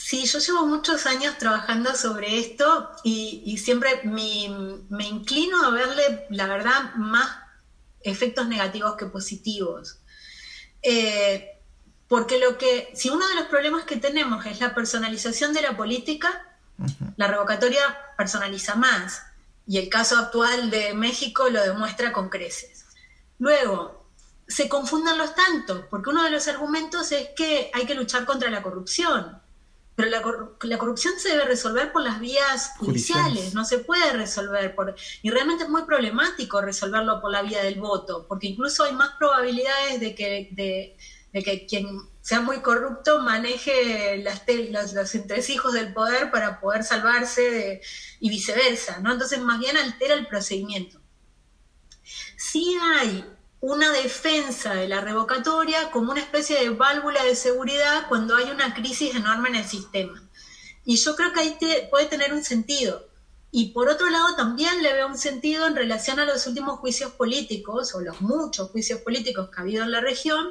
Sí, 0.00 0.24
yo 0.26 0.38
llevo 0.38 0.64
muchos 0.64 1.06
años 1.06 1.36
trabajando 1.38 1.94
sobre 1.96 2.38
esto 2.38 2.92
y, 3.02 3.58
siempre 3.58 4.00
me 4.04 5.04
inclino 5.06 5.66
a 5.66 5.70
verle, 5.70 6.24
la 6.30 6.46
verdad, 6.46 6.94
más 6.94 7.28
efectos 8.00 8.46
negativos 8.46 8.94
que 8.96 9.06
positivos. 9.06 9.98
Eh, 10.82 11.58
porque 12.06 12.38
lo 12.38 12.56
que, 12.56 12.92
si 12.94 13.10
uno 13.10 13.26
de 13.26 13.34
los 13.34 13.46
problemas 13.48 13.84
que 13.84 13.96
tenemos 13.96 14.46
es 14.46 14.60
la 14.60 14.72
personalización 14.72 15.52
de 15.52 15.62
la 15.62 15.76
política, 15.76 16.56
la 17.16 17.26
revocatoria 17.26 17.82
personaliza 18.16 18.76
más. 18.76 19.22
Y 19.66 19.78
el 19.78 19.88
caso 19.88 20.16
actual 20.16 20.70
de 20.70 20.94
México 20.94 21.50
lo 21.50 21.60
demuestra 21.60 22.12
con 22.12 22.30
creces. 22.30 22.86
Luego, 23.40 24.06
se 24.46 24.68
confunden 24.68 25.18
los 25.18 25.34
tantos, 25.34 25.86
porque 25.90 26.10
uno 26.10 26.22
de 26.22 26.30
los 26.30 26.46
argumentos 26.46 27.10
es 27.10 27.30
que 27.36 27.70
hay 27.74 27.84
que 27.84 27.96
luchar 27.96 28.24
contra 28.24 28.48
la 28.48 28.62
corrupción 28.62 29.42
pero 29.98 30.10
la, 30.62 30.78
corrupción 30.78 31.14
se 31.18 31.30
debe 31.30 31.44
resolver 31.44 31.90
por 31.90 32.04
las 32.04 32.20
vías 32.20 32.70
judiciales, 32.78 33.52
no 33.52 33.64
se 33.64 33.78
puede 33.78 34.12
resolver 34.12 34.72
por... 34.76 34.94
Y 35.22 35.30
realmente 35.30 35.64
es 35.64 35.70
muy 35.70 35.82
problemático 35.82 36.60
resolverlo 36.60 37.20
por 37.20 37.32
la 37.32 37.42
vía 37.42 37.64
del 37.64 37.80
voto, 37.80 38.24
porque 38.28 38.46
incluso 38.46 38.84
hay 38.84 38.92
más 38.92 39.16
probabilidades 39.18 39.98
de 39.98 40.14
que, 40.14 40.50
de, 40.52 41.42
que 41.42 41.66
quien 41.66 41.98
sea 42.20 42.40
muy 42.40 42.60
corrupto 42.60 43.22
maneje 43.22 44.18
las 44.18 44.44
los, 44.70 44.92
los, 44.92 45.14
entresijos 45.16 45.72
del 45.72 45.92
poder 45.92 46.30
para 46.30 46.60
poder 46.60 46.84
salvarse 46.84 47.80
y 48.20 48.30
viceversa, 48.30 49.00
¿no? 49.00 49.10
Entonces 49.12 49.40
más 49.40 49.58
bien 49.58 49.76
altera 49.76 50.14
el 50.14 50.28
procedimiento. 50.28 51.00
Si 52.36 52.78
hay 52.94 53.24
una 53.60 53.92
defensa 53.92 54.74
de 54.74 54.88
la 54.88 55.00
revocatoria 55.00 55.90
como 55.90 56.12
una 56.12 56.20
especie 56.20 56.60
de 56.60 56.70
válvula 56.70 57.24
de 57.24 57.34
seguridad 57.34 58.06
cuando 58.08 58.36
hay 58.36 58.50
una 58.50 58.74
crisis 58.74 59.14
enorme 59.14 59.48
en 59.48 59.56
el 59.56 59.64
sistema. 59.64 60.22
Y 60.84 60.96
yo 60.96 61.16
creo 61.16 61.32
que 61.32 61.40
ahí 61.40 61.58
puede 61.90 62.06
tener 62.06 62.32
un 62.32 62.44
sentido. 62.44 63.08
Y 63.50 63.72
por 63.72 63.88
otro 63.88 64.10
lado, 64.10 64.36
también 64.36 64.82
le 64.82 64.92
veo 64.92 65.06
un 65.06 65.18
sentido 65.18 65.66
en 65.66 65.74
relación 65.74 66.20
a 66.20 66.26
los 66.26 66.46
últimos 66.46 66.78
juicios 66.80 67.12
políticos, 67.12 67.94
o 67.94 68.00
los 68.00 68.20
muchos 68.20 68.70
juicios 68.70 69.00
políticos 69.00 69.48
que 69.48 69.58
ha 69.58 69.62
habido 69.62 69.84
en 69.84 69.90
la 69.90 70.00
región, 70.00 70.48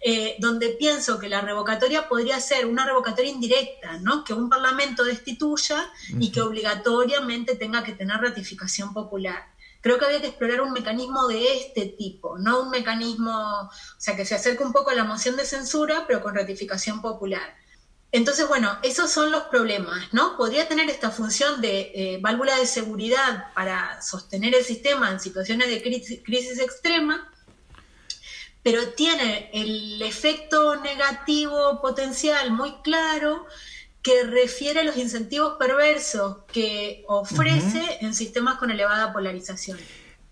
eh, 0.00 0.36
donde 0.38 0.68
pienso 0.70 1.18
que 1.18 1.30
la 1.30 1.40
revocatoria 1.40 2.08
podría 2.08 2.38
ser 2.38 2.66
una 2.66 2.84
revocatoria 2.84 3.30
indirecta, 3.30 3.98
¿no? 3.98 4.22
que 4.24 4.34
un 4.34 4.50
parlamento 4.50 5.04
destituya 5.04 5.90
y 6.20 6.30
que 6.30 6.42
obligatoriamente 6.42 7.56
tenga 7.56 7.82
que 7.82 7.92
tener 7.92 8.18
ratificación 8.20 8.92
popular 8.92 9.53
creo 9.84 9.98
que 9.98 10.06
había 10.06 10.22
que 10.22 10.28
explorar 10.28 10.62
un 10.62 10.72
mecanismo 10.72 11.28
de 11.28 11.58
este 11.58 11.84
tipo, 11.84 12.38
no 12.38 12.62
un 12.62 12.70
mecanismo, 12.70 13.30
o 13.30 13.70
sea, 13.98 14.16
que 14.16 14.24
se 14.24 14.34
acerque 14.34 14.64
un 14.64 14.72
poco 14.72 14.88
a 14.88 14.94
la 14.94 15.04
moción 15.04 15.36
de 15.36 15.44
censura, 15.44 16.06
pero 16.06 16.22
con 16.22 16.34
ratificación 16.34 17.02
popular. 17.02 17.54
Entonces, 18.10 18.48
bueno, 18.48 18.78
esos 18.82 19.10
son 19.10 19.30
los 19.30 19.42
problemas, 19.42 20.14
¿no? 20.14 20.38
Podría 20.38 20.66
tener 20.68 20.88
esta 20.88 21.10
función 21.10 21.60
de 21.60 21.92
eh, 21.94 22.18
válvula 22.22 22.56
de 22.56 22.64
seguridad 22.64 23.52
para 23.52 24.00
sostener 24.00 24.54
el 24.54 24.64
sistema 24.64 25.10
en 25.10 25.20
situaciones 25.20 25.68
de 25.68 25.82
crisis, 25.82 26.20
crisis 26.24 26.60
extrema, 26.60 27.30
pero 28.62 28.88
tiene 28.92 29.50
el 29.52 30.00
efecto 30.00 30.76
negativo 30.76 31.82
potencial 31.82 32.52
muy 32.52 32.80
claro 32.80 33.44
que 34.04 34.22
refiere 34.24 34.80
a 34.80 34.84
los 34.84 34.98
incentivos 34.98 35.54
perversos 35.58 36.44
que 36.52 37.04
ofrece 37.08 37.82
en 38.02 38.12
sistemas 38.14 38.58
con 38.58 38.70
elevada 38.70 39.14
polarización. 39.14 39.78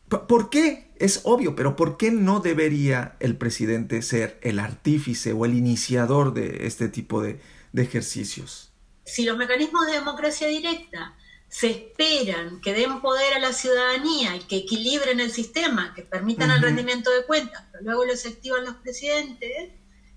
¿Por 0.09 0.51
qué? 0.51 0.93
Es 0.97 1.23
obvio, 1.25 1.57
pero 1.57 1.75
¿por 1.75 1.97
qué 1.97 2.11
no 2.11 2.41
debería 2.41 3.17
el 3.19 3.39
presidente 3.39 4.03
ser 4.03 4.39
el 4.43 4.59
artífice 4.59 5.33
o 5.33 5.47
el 5.47 5.55
iniciador 5.55 6.35
de 6.35 6.67
este 6.67 6.91
tipo 6.91 7.23
de, 7.23 7.41
ejercicios? 7.75 8.75
Si 9.07 9.25
los 9.25 9.39
mecanismos 9.39 9.87
de 9.87 9.95
democracia 9.95 10.49
directa 10.49 11.17
se 11.49 11.71
esperan 11.71 12.61
que 12.61 12.75
den 12.75 13.01
poder 13.01 13.33
a 13.33 13.39
la 13.39 13.55
ciudadanía 13.55 14.37
y 14.37 14.41
que 14.41 14.57
equilibren 14.57 15.19
el 15.19 15.31
sistema, 15.31 15.95
que 15.95 16.03
permitan 16.03 16.51
el 16.51 16.61
rendimiento 16.61 17.11
de 17.11 17.25
cuentas, 17.25 17.65
pero 17.73 17.85
luego 17.85 18.05
los 18.05 18.27
activan 18.27 18.67
los 18.67 18.75
presidentes, 18.77 19.71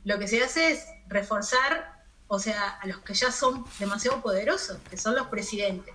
lo 0.04 0.20
que 0.20 0.28
se 0.28 0.44
hace 0.44 0.72
es 0.72 0.86
reforzar 1.08 1.95
o 2.28 2.40
sea, 2.40 2.70
a 2.82 2.88
los 2.88 3.00
que 3.00 3.14
ya 3.14 3.32
son 3.32 3.66
demasiado 3.80 4.22
poderosos, 4.22 4.78
que 4.90 4.98
son 4.98 5.16
los 5.16 5.28
presidentes. 5.28 5.94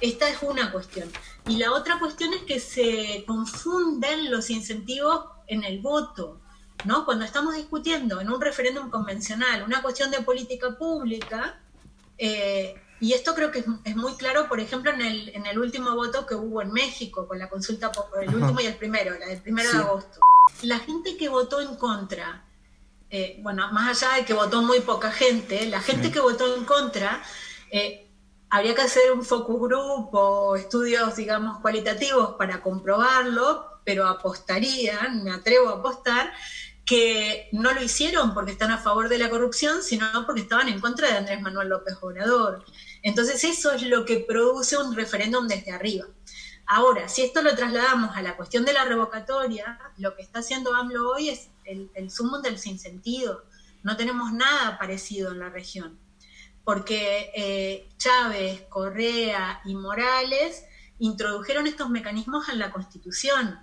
Esta 0.00 0.28
es 0.28 0.42
una 0.42 0.72
cuestión. 0.72 1.10
Y 1.46 1.56
la 1.56 1.72
otra 1.72 1.98
cuestión 1.98 2.34
es 2.34 2.42
que 2.42 2.60
se 2.60 3.24
confunden 3.26 4.30
los 4.30 4.50
incentivos 4.50 5.26
en 5.46 5.64
el 5.64 5.80
voto. 5.80 6.40
¿no? 6.84 7.04
Cuando 7.04 7.24
estamos 7.24 7.54
discutiendo 7.54 8.20
en 8.20 8.30
un 8.30 8.40
referéndum 8.40 8.90
convencional 8.90 9.62
una 9.62 9.82
cuestión 9.82 10.10
de 10.10 10.20
política 10.20 10.76
pública, 10.76 11.60
eh, 12.18 12.74
y 13.00 13.12
esto 13.12 13.34
creo 13.34 13.50
que 13.50 13.64
es, 13.84 13.96
muy 13.96 14.14
claro, 14.14 14.48
por 14.48 14.58
ejemplo, 14.60 14.90
en 14.90 15.02
el, 15.02 15.28
en 15.30 15.46
el 15.46 15.58
último 15.58 15.94
voto 15.94 16.26
que 16.26 16.34
hubo 16.34 16.62
en 16.62 16.72
México, 16.72 17.26
con 17.28 17.38
la 17.38 17.48
consulta 17.48 17.92
por 17.92 18.22
el 18.22 18.34
último 18.34 18.60
y 18.60 18.66
el 18.66 18.76
primero, 18.76 19.18
la 19.18 19.26
del 19.26 19.42
primero 19.42 19.70
de 19.70 19.78
agosto. 19.78 20.20
La 20.62 20.78
gente 20.78 21.16
que 21.16 21.28
votó 21.28 21.60
en 21.60 21.76
contra 21.76 22.45
eh, 23.10 23.38
bueno, 23.42 23.70
más 23.72 24.02
allá 24.02 24.16
de 24.16 24.24
que 24.24 24.34
votó 24.34 24.62
muy 24.62 24.80
poca 24.80 25.10
gente, 25.10 25.66
la 25.66 25.80
gente 25.80 26.10
que 26.10 26.20
votó 26.20 26.56
en 26.56 26.64
contra, 26.64 27.22
eh, 27.70 28.08
habría 28.50 28.74
que 28.74 28.82
hacer 28.82 29.12
un 29.12 29.24
focus 29.24 29.60
group 29.60 30.08
o 30.12 30.56
estudios, 30.56 31.16
digamos, 31.16 31.60
cualitativos 31.60 32.34
para 32.36 32.62
comprobarlo, 32.62 33.80
pero 33.84 34.06
apostarían, 34.06 35.22
me 35.22 35.32
atrevo 35.32 35.68
a 35.68 35.74
apostar, 35.74 36.32
que 36.84 37.48
no 37.52 37.72
lo 37.72 37.82
hicieron 37.82 38.32
porque 38.32 38.52
están 38.52 38.70
a 38.70 38.78
favor 38.78 39.08
de 39.08 39.18
la 39.18 39.28
corrupción, 39.28 39.82
sino 39.82 40.06
porque 40.24 40.42
estaban 40.42 40.68
en 40.68 40.80
contra 40.80 41.08
de 41.08 41.18
Andrés 41.18 41.40
Manuel 41.40 41.68
López 41.68 41.96
Obrador. 42.00 42.64
Entonces 43.02 43.42
eso 43.44 43.72
es 43.72 43.82
lo 43.82 44.04
que 44.04 44.18
produce 44.20 44.76
un 44.76 44.94
referéndum 44.94 45.48
desde 45.48 45.72
arriba. 45.72 46.06
Ahora, 46.66 47.08
si 47.08 47.22
esto 47.22 47.42
lo 47.42 47.54
trasladamos 47.54 48.16
a 48.16 48.22
la 48.22 48.36
cuestión 48.36 48.64
de 48.64 48.72
la 48.72 48.84
revocatoria, 48.84 49.78
lo 49.98 50.16
que 50.16 50.22
está 50.22 50.40
haciendo 50.40 50.74
AMLO 50.74 51.10
hoy 51.10 51.28
es 51.28 51.48
el, 51.64 51.90
el 51.94 52.10
sumo 52.10 52.40
del 52.40 52.58
sinsentido. 52.58 53.44
No 53.84 53.96
tenemos 53.96 54.32
nada 54.32 54.76
parecido 54.76 55.30
en 55.30 55.38
la 55.38 55.48
región, 55.48 55.96
porque 56.64 57.30
eh, 57.36 57.88
Chávez, 57.98 58.62
Correa 58.68 59.60
y 59.64 59.76
Morales 59.76 60.64
introdujeron 60.98 61.68
estos 61.68 61.88
mecanismos 61.88 62.48
en 62.48 62.58
la 62.58 62.72
Constitución, 62.72 63.60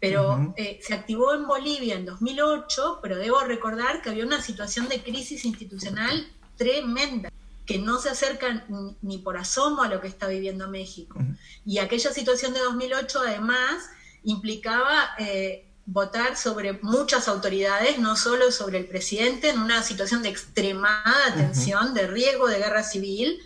pero 0.00 0.54
eh, 0.56 0.78
se 0.80 0.94
activó 0.94 1.34
en 1.34 1.46
Bolivia 1.46 1.96
en 1.96 2.06
2008, 2.06 3.00
pero 3.02 3.16
debo 3.16 3.40
recordar 3.40 4.00
que 4.00 4.08
había 4.08 4.24
una 4.24 4.40
situación 4.40 4.88
de 4.88 5.02
crisis 5.02 5.44
institucional 5.44 6.32
tremenda 6.56 7.30
que 7.68 7.78
no 7.78 8.00
se 8.00 8.08
acercan 8.08 8.64
ni 9.02 9.18
por 9.18 9.36
asomo 9.36 9.82
a 9.82 9.88
lo 9.88 10.00
que 10.00 10.08
está 10.08 10.26
viviendo 10.26 10.70
México. 10.70 11.18
Y 11.66 11.80
aquella 11.80 12.10
situación 12.14 12.54
de 12.54 12.60
2008 12.60 13.20
además 13.20 13.90
implicaba 14.24 15.10
eh, 15.18 15.68
votar 15.84 16.38
sobre 16.38 16.72
muchas 16.80 17.28
autoridades, 17.28 17.98
no 17.98 18.16
solo 18.16 18.50
sobre 18.52 18.78
el 18.78 18.86
presidente, 18.86 19.50
en 19.50 19.58
una 19.58 19.82
situación 19.82 20.22
de 20.22 20.30
extremada 20.30 21.34
tensión, 21.36 21.92
de 21.92 22.06
riesgo 22.06 22.48
de 22.48 22.56
guerra 22.56 22.82
civil. 22.82 23.38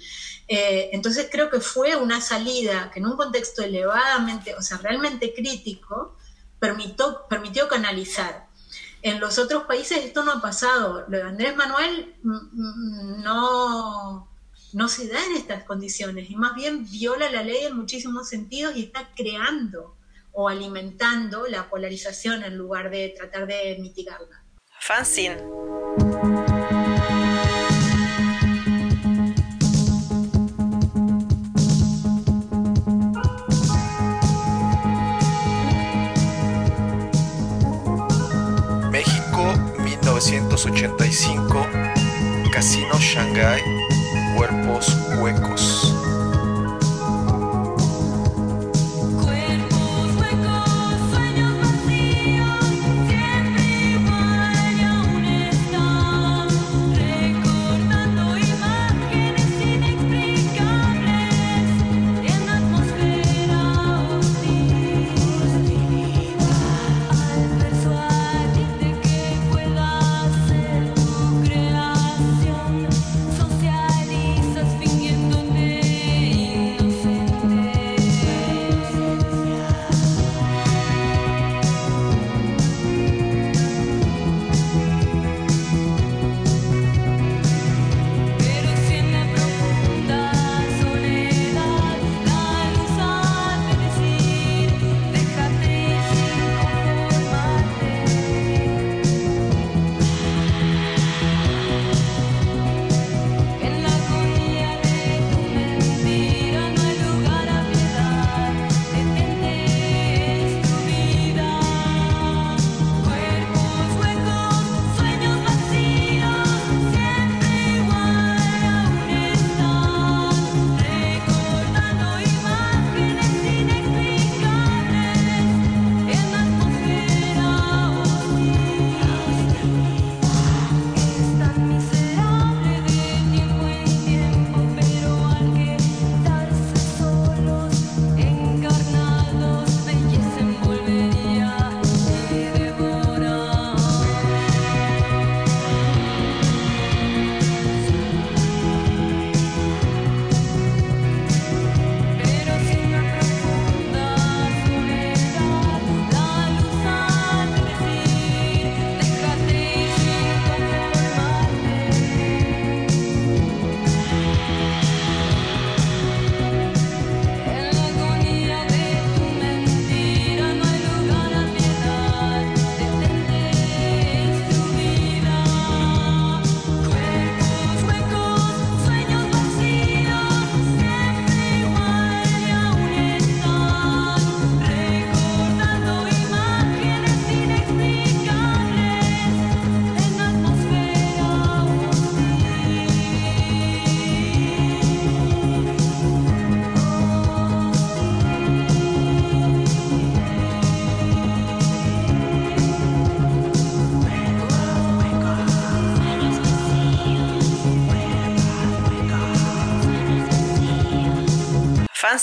Eh, 0.46 0.90
entonces 0.92 1.26
creo 1.28 1.50
que 1.50 1.58
fue 1.58 1.96
una 1.96 2.20
salida 2.20 2.92
que 2.94 3.00
en 3.00 3.06
un 3.06 3.16
contexto 3.16 3.60
elevadamente, 3.62 4.54
o 4.54 4.62
sea, 4.62 4.78
realmente 4.78 5.34
crítico, 5.34 6.16
permitió, 6.60 7.26
permitió 7.28 7.66
canalizar. 7.66 8.46
En 9.02 9.18
los 9.18 9.38
otros 9.38 9.64
países 9.64 9.98
esto 10.04 10.22
no 10.24 10.32
ha 10.32 10.40
pasado. 10.40 11.04
Lo 11.08 11.18
de 11.18 11.22
Andrés 11.24 11.56
Manuel 11.56 12.14
mm, 12.22 12.30
mm, 12.30 13.22
no, 13.22 14.28
no 14.72 14.88
se 14.88 15.08
da 15.08 15.18
en 15.26 15.36
estas 15.36 15.64
condiciones 15.64 16.30
y 16.30 16.36
más 16.36 16.54
bien 16.54 16.88
viola 16.90 17.30
la 17.30 17.42
ley 17.42 17.64
en 17.64 17.76
muchísimos 17.76 18.28
sentidos 18.28 18.76
y 18.76 18.84
está 18.84 19.08
creando 19.16 19.96
o 20.32 20.48
alimentando 20.48 21.46
la 21.46 21.68
polarización 21.68 22.44
en 22.44 22.56
lugar 22.56 22.90
de 22.90 23.12
tratar 23.16 23.46
de 23.46 23.76
mitigarla. 23.80 24.44
Fanzine. 24.80 25.36
1985 40.30 41.66
Casino 42.52 42.96
Shanghai 43.00 43.60
Cuerpos 44.36 44.86
Huecos 45.18 45.91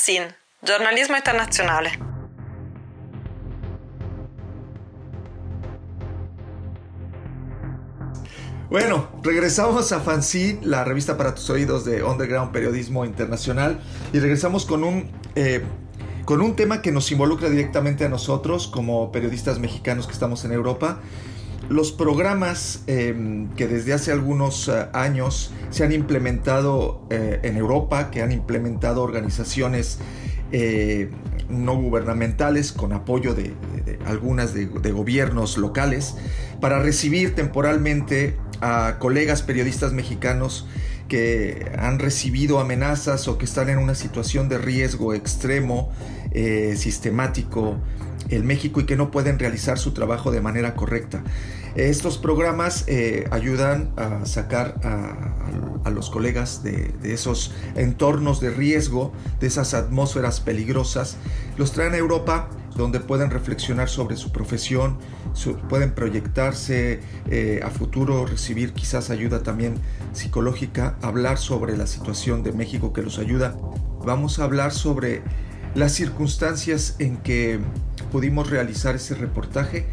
Fanzine, 0.10 0.36
giornalismo 0.64 1.18
internazionale. 1.18 1.92
Bueno, 8.72 9.08
regresamos 9.22 9.92
a 9.92 10.00
Fanzine, 10.00 10.62
la 10.64 10.84
revista 10.84 11.16
para 11.16 11.36
tus 11.36 11.48
oídos 11.52 11.86
de 11.86 12.02
Underground 12.02 12.52
Periodismo 12.52 13.06
Internacional, 13.06 13.82
y 14.12 14.18
regresamos 14.18 14.66
con 14.66 14.84
un, 14.84 15.12
eh, 15.36 15.64
con 16.26 16.42
un 16.42 16.56
tema 16.56 16.82
que 16.82 16.92
nos 16.92 17.12
involucra 17.12 17.48
directamente 17.48 18.06
a 18.06 18.10
nosotros 18.10 18.68
como 18.68 19.12
periodistas 19.12 19.60
mexicanos 19.60 20.08
que 20.08 20.14
estamos 20.14 20.44
en 20.44 20.54
Europa. 20.54 21.02
Los 21.70 21.92
programas 21.92 22.84
eh, 22.88 23.48
que 23.56 23.68
desde 23.68 23.94
hace 23.94 24.12
algunos 24.12 24.68
uh, 24.68 24.88
años 24.94 25.54
se 25.70 25.84
han 25.84 25.92
implementado 25.92 27.06
eh, 27.12 27.40
en 27.44 27.58
Europa, 27.58 28.10
que 28.10 28.22
han 28.22 28.32
implementado 28.32 29.04
organizaciones 29.04 30.00
eh, 30.52 31.10
no 31.48 31.76
gubernamentales 31.76 32.72
con 32.72 32.94
apoyo 32.94 33.36
de, 33.36 33.54
de, 33.86 34.00
algunas 34.06 34.54
de, 34.54 34.66
gobiernos 34.66 35.58
locales 35.58 36.16
para 36.60 36.80
recibir 36.80 37.36
temporalmente 37.36 38.38
a 38.62 38.98
colegas 39.00 39.42
periodistas 39.42 39.94
mexicanos 39.94 40.68
que 41.08 41.72
han 41.78 41.98
recibido 41.98 42.60
amenazas 42.60 43.28
o 43.28 43.38
que 43.38 43.46
están 43.46 43.70
en 43.70 43.80
una 43.80 43.96
situación 43.96 44.48
de 44.48 44.60
riesgo 44.60 45.14
extremo, 45.14 45.92
eh, 46.32 46.76
sistemático 46.78 47.78
en 48.30 48.46
México 48.46 48.80
y 48.80 48.86
que 48.86 48.96
no 48.96 49.10
pueden 49.10 49.40
realizar 49.40 49.80
su 49.80 49.92
trabajo 49.92 50.32
de 50.32 50.42
manera 50.42 50.76
correcta. 50.76 51.24
Estos 51.76 52.18
programas 52.18 52.86
eh, 52.88 53.28
ayudan 53.32 53.94
a 53.96 54.26
sacar 54.26 54.80
a, 54.84 55.90
los 55.92 56.10
colegas 56.12 56.62
de, 56.62 56.94
esos 57.04 57.52
entornos 57.76 58.40
de 58.40 58.52
riesgo, 58.52 59.12
de 59.40 59.48
esas 59.48 59.74
atmósferas 59.74 60.40
peligrosas, 60.40 61.18
los 61.58 61.72
traen 61.72 61.94
a 61.94 61.98
Europa 61.98 62.48
donde 62.76 63.00
pueden 63.00 63.32
reflexionar 63.32 63.90
sobre 63.90 64.16
su 64.16 64.32
profesión, 64.32 65.00
pueden 65.68 65.92
proyectarse 65.92 67.00
eh, 67.30 67.60
a 67.64 67.70
futuro, 67.72 68.26
recibir 68.26 68.74
quizás 68.74 69.10
ayuda 69.10 69.42
también 69.42 69.76
psicológica, 70.14 70.96
hablar 71.02 71.40
sobre 71.40 71.76
la 71.76 71.88
situación 71.88 72.44
de 72.44 72.52
México 72.52 72.94
que 72.94 73.02
los 73.02 73.18
ayuda. 73.18 73.56
Vamos 74.06 74.40
a 74.40 74.44
hablar 74.44 74.72
sobre 74.72 75.24
las 75.76 75.94
circunstancias 75.94 76.96
en 77.00 77.18
que 77.18 77.60
pudimos 78.12 78.50
realizar 78.50 78.96
ese 78.96 79.16
reportaje 79.16 79.88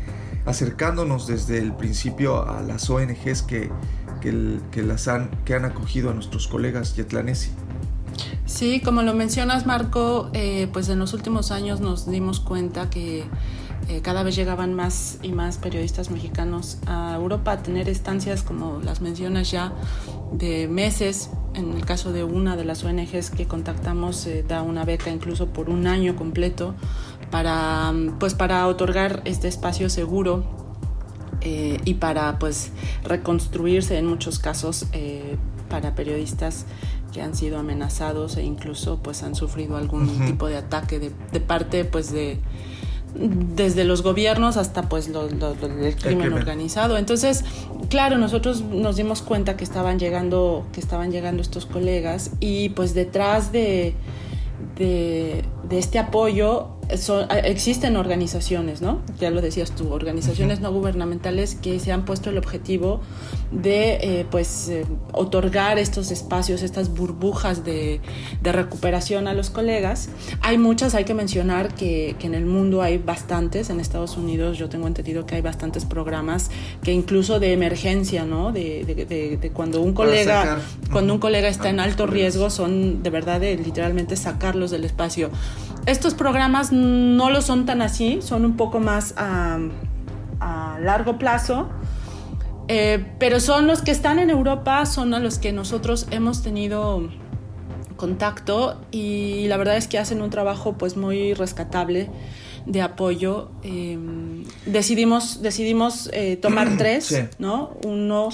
acercándonos 0.46 1.26
desde 1.26 1.58
el 1.58 1.74
principio 1.74 2.48
a 2.48 2.62
las 2.62 2.88
ONGs 2.88 3.42
que, 3.42 3.70
que, 4.20 4.82
las 4.82 5.08
han, 5.08 5.30
que 5.44 5.54
han 5.54 5.64
acogido 5.64 6.10
a 6.10 6.14
nuestros 6.14 6.48
colegas 6.48 6.96
yetlanesi. 6.96 7.50
Sí, 8.46 8.80
como 8.80 9.02
lo 9.02 9.12
mencionas, 9.12 9.66
Marco, 9.66 10.30
eh, 10.32 10.68
pues 10.72 10.88
en 10.88 10.98
los 11.00 11.12
últimos 11.12 11.50
años 11.50 11.80
nos 11.80 12.08
dimos 12.08 12.40
cuenta 12.40 12.88
que 12.88 13.24
eh, 13.88 14.00
cada 14.02 14.22
vez 14.24 14.34
llegaban 14.34 14.74
más 14.74 15.18
y 15.22 15.32
más 15.32 15.58
periodistas 15.58 16.10
mexicanos 16.10 16.78
a 16.86 17.14
Europa 17.14 17.52
a 17.52 17.62
tener 17.62 17.88
estancias, 17.88 18.42
como 18.42 18.80
las 18.80 19.00
mencionas 19.00 19.50
ya, 19.50 19.72
de 20.32 20.66
meses. 20.66 21.30
En 21.54 21.72
el 21.72 21.84
caso 21.84 22.12
de 22.12 22.24
una 22.24 22.56
de 22.56 22.64
las 22.64 22.82
ONGs 22.84 23.30
que 23.30 23.46
contactamos, 23.46 24.26
eh, 24.26 24.44
da 24.46 24.62
una 24.62 24.84
beca 24.84 25.10
incluso 25.10 25.46
por 25.46 25.70
un 25.70 25.86
año 25.86 26.16
completo 26.16 26.74
para, 27.30 27.92
pues, 28.18 28.34
para 28.34 28.66
otorgar 28.66 29.22
este 29.24 29.48
espacio 29.48 29.90
seguro 29.90 30.44
eh, 31.40 31.78
y 31.84 31.94
para 31.94 32.38
pues 32.38 32.72
reconstruirse 33.04 33.98
en 33.98 34.06
muchos 34.06 34.38
casos 34.38 34.86
eh, 34.92 35.36
para 35.68 35.94
periodistas 35.94 36.66
que 37.12 37.22
han 37.22 37.34
sido 37.34 37.58
amenazados 37.58 38.36
e 38.36 38.42
incluso 38.42 38.98
pues 39.02 39.22
han 39.22 39.34
sufrido 39.34 39.76
algún 39.76 40.26
tipo 40.26 40.48
de 40.48 40.56
ataque 40.56 40.98
de, 40.98 41.12
de 41.32 41.40
parte 41.40 41.84
pues 41.84 42.12
de 42.12 42.40
desde 43.14 43.84
los 43.84 44.02
gobiernos 44.02 44.56
hasta 44.56 44.88
pues 44.88 45.08
lo, 45.08 45.26
el, 45.28 45.96
crimen 45.96 46.32
organizado. 46.32 46.98
Entonces, 46.98 47.44
claro, 47.88 48.18
nosotros 48.18 48.62
nos 48.62 48.96
dimos 48.96 49.22
cuenta 49.22 49.56
que 49.56 49.64
estaban 49.64 49.98
llegando, 49.98 50.66
que 50.72 50.80
estaban 50.80 51.10
llegando 51.10 51.42
estos 51.42 51.64
colegas 51.64 52.32
y 52.40 52.70
pues 52.70 52.92
detrás 52.92 53.52
de, 53.52 53.94
de, 54.76 55.44
de 55.68 55.78
este 55.78 55.98
apoyo 55.98 56.75
existen 56.88 57.96
organizaciones, 57.96 58.80
¿no? 58.80 59.00
Ya 59.18 59.30
lo 59.30 59.40
decías 59.40 59.72
tú, 59.72 59.92
organizaciones 59.92 60.60
no 60.60 60.72
gubernamentales 60.72 61.54
que 61.54 61.80
se 61.80 61.92
han 61.92 62.04
puesto 62.04 62.30
el 62.30 62.38
objetivo 62.38 63.00
de, 63.50 63.98
eh, 64.00 64.26
pues, 64.30 64.68
eh, 64.68 64.86
otorgar 65.12 65.78
estos 65.78 66.10
espacios, 66.10 66.62
estas 66.62 66.94
burbujas 66.94 67.64
de, 67.64 68.00
de, 68.42 68.52
recuperación 68.52 69.28
a 69.28 69.34
los 69.34 69.50
colegas. 69.50 70.08
Hay 70.42 70.58
muchas, 70.58 70.94
hay 70.94 71.04
que 71.04 71.14
mencionar 71.14 71.74
que, 71.74 72.16
que, 72.18 72.26
en 72.26 72.34
el 72.34 72.46
mundo 72.46 72.82
hay 72.82 72.98
bastantes, 72.98 73.70
en 73.70 73.80
Estados 73.80 74.16
Unidos 74.16 74.58
yo 74.58 74.68
tengo 74.68 74.86
entendido 74.86 75.26
que 75.26 75.36
hay 75.36 75.42
bastantes 75.42 75.84
programas 75.84 76.50
que 76.82 76.92
incluso 76.92 77.40
de 77.40 77.52
emergencia, 77.52 78.24
¿no? 78.24 78.52
De, 78.52 78.84
de 78.84 79.50
cuando 79.52 79.80
un 79.80 79.92
colega, 79.92 80.60
cuando 80.92 81.14
un 81.14 81.18
colega 81.18 81.48
está 81.48 81.68
en 81.68 81.80
alto 81.80 82.06
riesgo, 82.06 82.50
son 82.50 83.02
de 83.02 83.10
verdad 83.10 83.40
de 83.40 83.56
literalmente 83.56 84.16
sacarlos 84.16 84.70
del 84.70 84.84
espacio. 84.84 85.30
Estos 85.86 86.14
programas 86.14 86.72
no 86.76 87.30
lo 87.30 87.42
son 87.42 87.66
tan 87.66 87.82
así, 87.82 88.18
son 88.20 88.44
un 88.44 88.56
poco 88.56 88.80
más 88.80 89.14
a, 89.16 89.58
largo 90.80 91.18
plazo, 91.18 91.68
eh, 92.68 93.04
pero 93.18 93.40
son 93.40 93.66
los 93.66 93.80
que 93.80 93.90
están 93.90 94.18
en 94.18 94.28
Europa, 94.28 94.84
son 94.84 95.14
a 95.14 95.20
los 95.20 95.38
que 95.38 95.52
nosotros 95.52 96.06
hemos 96.10 96.42
tenido 96.42 97.08
contacto 97.96 98.78
y 98.90 99.46
la 99.48 99.56
verdad 99.56 99.78
es 99.78 99.88
que 99.88 99.98
hacen 99.98 100.20
un 100.20 100.28
trabajo 100.28 100.74
pues 100.74 100.96
muy 100.96 101.32
rescatable 101.32 102.10
de 102.66 102.82
apoyo. 102.82 103.50
Em, 103.62 104.44
decidimos 104.66 105.40
decidimos 105.40 106.10
eh, 106.12 106.36
tomar 106.36 106.68
tres, 106.78 107.24
¿no? 107.38 107.76
Uno 107.84 108.28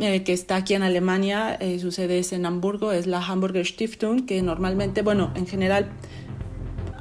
eh, 0.00 0.22
que 0.22 0.32
está 0.32 0.56
aquí 0.56 0.72
en 0.74 0.82
Alemania, 0.82 1.58
su 1.78 1.92
sede 1.92 2.20
es 2.20 2.32
en 2.32 2.46
Hamburgo, 2.46 2.92
es 2.92 3.06
la 3.06 3.24
Hamburger 3.24 3.66
Stiftung, 3.66 4.24
que 4.24 4.40
normalmente, 4.40 5.02
bueno, 5.02 5.32
en 5.34 5.46
general 5.46 5.90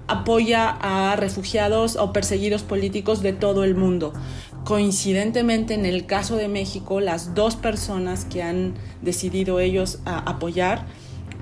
apoya 0.08 0.78
a 0.82 1.16
refugiados 1.16 1.96
o 1.96 2.14
perseguidos 2.14 2.64
políticos 2.64 3.22
de 3.22 3.34
todo 3.34 3.64
el 3.64 3.76
mundo. 3.76 4.14
Coincidentemente, 4.66 5.74
en 5.74 5.86
el 5.86 6.06
caso 6.06 6.36
de 6.36 6.48
México, 6.48 7.00
las 7.00 7.36
dos 7.36 7.56
personas 7.56 8.26
que 8.26 8.44
han 8.44 8.76
decidido 9.02 9.60
ellos 9.60 10.00
apoyar 10.06 10.86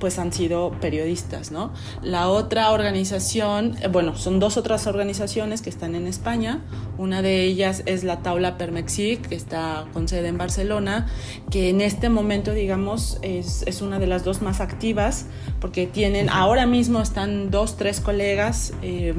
pues 0.02 0.18
han 0.18 0.34
sido 0.34 0.72
periodistas, 0.82 1.52
¿no? 1.52 1.72
La 2.02 2.28
otra 2.28 2.72
organización, 2.72 3.78
eh, 3.82 3.88
bueno, 3.88 4.18
son 4.18 4.40
dos 4.40 4.58
otras 4.58 4.88
organizaciones 4.88 5.62
que 5.62 5.70
están 5.70 5.94
en 5.94 6.08
España. 6.08 6.62
Una 6.98 7.22
de 7.22 7.44
ellas 7.44 7.84
es 7.86 8.04
la 8.04 8.24
Taula 8.24 8.58
Permexic, 8.58 9.30
que 9.30 9.36
está 9.36 9.86
con 9.94 10.08
sede 10.08 10.28
en 10.28 10.40
Barcelona, 10.40 11.08
que 11.52 11.70
en 11.70 11.82
este 11.82 12.10
momento, 12.10 12.52
digamos, 12.52 13.20
es, 13.22 13.64
es 13.68 13.84
una 13.84 14.00
de 14.00 14.08
las 14.08 14.24
dos 14.26 14.42
más 14.42 14.60
activas, 14.60 15.28
porque 15.60 15.86
tienen, 15.86 16.30
ahora 16.30 16.66
mismo 16.66 17.00
están 17.00 17.52
dos, 17.52 17.78
tres 17.78 18.02
colegas 18.02 18.74
eh, 18.82 19.14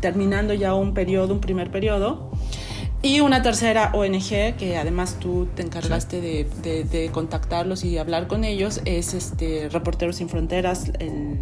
terminando 0.00 0.52
ya 0.52 0.74
un 0.74 0.92
periodo, 0.92 1.32
un 1.32 1.40
primer 1.40 1.70
periodo. 1.70 2.30
Y 3.06 3.20
una 3.20 3.40
tercera 3.40 3.92
ONG, 3.94 4.56
que 4.58 4.76
además 4.76 5.18
tú 5.20 5.46
te 5.54 5.62
encargaste 5.62 6.20
de, 6.20 7.10
contactarlos 7.12 7.84
y 7.84 7.98
hablar 7.98 8.26
con 8.26 8.42
ellos, 8.42 8.80
es 8.84 9.14
este 9.14 9.68
Reporteros 9.68 10.16
Sin 10.16 10.28
Fronteras, 10.28 10.90
el, 10.98 11.38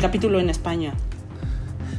capítulo 0.00 0.40
en 0.40 0.48
España. 0.48 0.94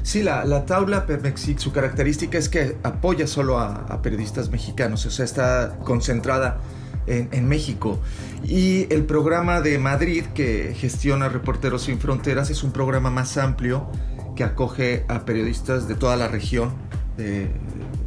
Sí, 0.02 0.24
la, 0.24 0.46
la 0.46 0.66
tabla 0.66 1.06
Permexic, 1.06 1.60
su 1.60 1.72
característica 1.72 2.40
es 2.40 2.50
que 2.50 2.76
apoya 2.82 3.28
solo 3.28 3.60
a, 3.60 4.02
periodistas 4.02 4.50
mexicanos, 4.50 5.06
o 5.06 5.12
sea, 5.12 5.24
está 5.24 5.78
concentrada 5.84 6.58
en, 7.06 7.30
en, 7.32 7.48
México. 7.48 8.00
Y 8.44 8.92
el 8.92 9.06
programa 9.06 9.62
de 9.62 9.78
Madrid, 9.78 10.24
que 10.34 10.74
gestiona 10.76 11.30
Reporteros 11.30 11.84
Sin 11.84 12.00
Fronteras, 12.00 12.50
es 12.50 12.64
un 12.64 12.72
programa 12.72 13.12
más 13.12 13.38
amplio 13.38 13.92
que 14.36 14.44
acoge 14.44 15.06
a 15.08 15.24
periodistas 15.24 15.88
de 15.88 15.94
toda 15.94 16.16
la 16.16 16.28
región 16.28 16.88
de, 17.18 17.50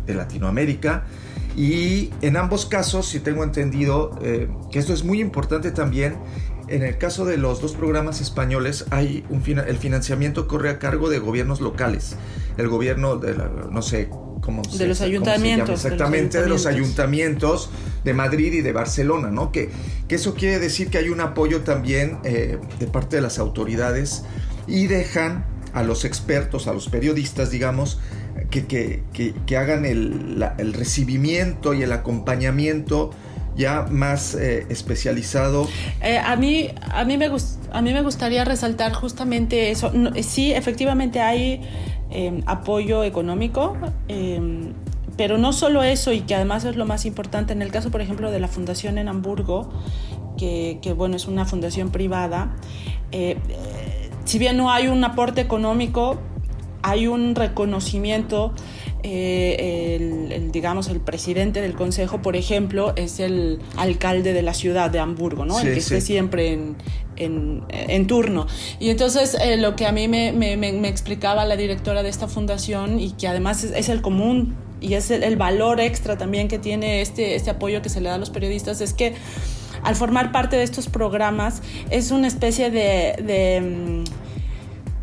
Latinoamérica. 0.06 1.04
Y 1.56 2.10
en 2.22 2.36
ambos 2.36 2.66
casos, 2.66 3.06
si 3.06 3.20
tengo 3.20 3.42
entendido, 3.44 4.18
eh, 4.22 4.48
que 4.70 4.78
esto 4.78 4.92
es 4.92 5.04
muy 5.04 5.20
importante 5.20 5.72
también, 5.72 6.16
en 6.68 6.84
el 6.84 6.98
caso 6.98 7.24
de 7.24 7.36
los 7.36 7.60
dos 7.60 7.72
programas 7.72 8.20
españoles, 8.20 8.86
hay 8.90 9.24
un 9.28 9.42
el 9.58 9.76
financiamiento 9.76 10.46
corre 10.46 10.70
a 10.70 10.78
cargo 10.78 11.10
de 11.10 11.18
gobiernos 11.18 11.60
locales. 11.60 12.16
El 12.56 12.68
gobierno 12.68 13.16
de 13.16 13.34
no 13.70 13.82
sé 13.82 14.08
cómo 14.40 14.62
de 14.62 14.86
los 14.86 15.00
ayuntamientos. 15.00 15.84
exactamente, 15.84 16.40
de 16.40 16.48
los, 16.48 16.66
ayuntamientos 16.66 17.70
de 18.04 18.14
Madrid 18.14 18.52
y 18.52 18.60
de 18.60 18.72
Barcelona, 18.72 19.30
¿no? 19.30 19.50
Que, 19.50 19.70
que 20.08 20.14
eso 20.14 20.34
quiere 20.34 20.60
decir 20.60 20.90
que 20.90 20.98
hay 20.98 21.08
un 21.08 21.20
apoyo 21.20 21.62
también 21.62 22.18
eh, 22.24 22.58
de 22.78 22.86
parte 22.86 23.16
de 23.16 23.22
las 23.22 23.38
autoridades 23.38 24.24
y 24.66 24.86
dejan 24.86 25.44
a 25.72 25.82
los 25.82 26.04
expertos, 26.04 26.66
a 26.66 26.72
los 26.72 26.88
periodistas, 26.88 27.50
digamos, 27.50 27.98
que, 28.50 29.02
que, 29.46 29.56
hagan 29.56 29.84
el, 29.84 30.44
el, 30.58 30.72
recibimiento 30.72 31.74
y 31.74 31.82
el 31.82 31.92
acompañamiento 31.92 33.10
ya 33.56 33.86
más 33.90 34.34
eh, 34.34 34.66
especializado. 34.68 35.68
Eh, 36.02 36.18
a, 36.18 36.36
mí, 36.36 36.68
a, 36.92 37.04
mí 37.04 37.16
me 37.18 37.30
a 37.72 37.82
mí 37.82 37.92
me 37.92 38.02
gustaría 38.02 38.44
resaltar 38.44 38.92
justamente 38.92 39.70
eso. 39.70 39.92
sí, 40.22 40.52
efectivamente 40.52 41.20
hay 41.20 41.60
em, 42.10 42.42
apoyo 42.46 43.04
económico, 43.04 43.76
em, 44.08 44.72
pero 45.16 45.36
no 45.36 45.52
solo 45.52 45.82
eso, 45.82 46.12
y 46.12 46.22
que 46.22 46.34
además 46.34 46.64
es 46.64 46.76
lo 46.76 46.86
más 46.86 47.04
importante, 47.04 47.52
en 47.52 47.62
el 47.62 47.70
caso, 47.70 47.90
por 47.90 48.00
ejemplo, 48.00 48.30
de 48.30 48.40
la 48.40 48.48
Fundación 48.48 48.98
en 48.98 49.08
Hamburgo, 49.08 49.70
que, 50.38 50.78
que 50.80 50.92
bueno, 50.94 51.16
es 51.16 51.26
una 51.26 51.44
fundación 51.44 51.90
privada, 51.90 52.56
eh, 53.12 53.36
si 54.24 54.38
bien 54.38 54.56
no 54.56 54.70
hay 54.70 54.86
un 54.88 55.02
aporte 55.02 55.40
económico, 55.40 56.18
hay 56.82 57.06
un 57.06 57.34
reconocimiento, 57.34 58.52
eh, 59.02 60.28
el, 60.30 60.50
digamos, 60.52 60.88
el 60.88 61.00
presidente 61.00 61.60
del 61.60 61.74
consejo, 61.74 62.22
por 62.22 62.36
ejemplo, 62.36 62.94
es 62.96 63.20
el 63.20 63.60
alcalde 63.76 64.32
de 64.32 64.42
la 64.42 64.54
ciudad 64.54 64.90
de 64.90 64.98
Hamburgo, 64.98 65.44
¿no? 65.44 65.58
el 65.60 65.72
que 65.72 65.78
esté 65.78 66.00
siempre 66.00 66.52
en, 66.52 66.76
en, 67.16 68.06
turno. 68.06 68.46
Y 68.78 68.90
entonces 68.90 69.36
eh, 69.40 69.56
lo 69.56 69.76
que 69.76 69.86
a 69.86 69.92
mí 69.92 70.08
me, 70.08 70.32
me, 70.32 70.56
me, 70.56 70.88
explicaba 70.88 71.44
la 71.44 71.56
directora 71.56 72.02
de 72.02 72.08
esta 72.08 72.28
fundación 72.28 72.98
y 72.98 73.12
que 73.12 73.28
además 73.28 73.62
es, 73.64 73.88
el 73.88 74.00
común 74.00 74.56
y 74.80 74.94
es 74.94 75.10
el, 75.10 75.36
valor 75.36 75.80
extra 75.80 76.16
también 76.16 76.48
que 76.48 76.58
tiene 76.58 77.02
este, 77.02 77.34
este 77.34 77.50
apoyo 77.50 77.82
que 77.82 77.90
se 77.90 78.00
le 78.00 78.08
da 78.08 78.14
a 78.14 78.18
los 78.18 78.30
periodistas 78.30 78.80
es 78.80 78.94
que 78.94 79.14
al 79.82 79.96
formar 79.96 80.32
parte 80.32 80.56
de 80.56 80.62
estos 80.62 80.88
programas 80.88 81.62
es 81.90 82.10
una 82.10 82.26
especie 82.26 82.70
de 82.70 84.04
mm, 84.06 84.29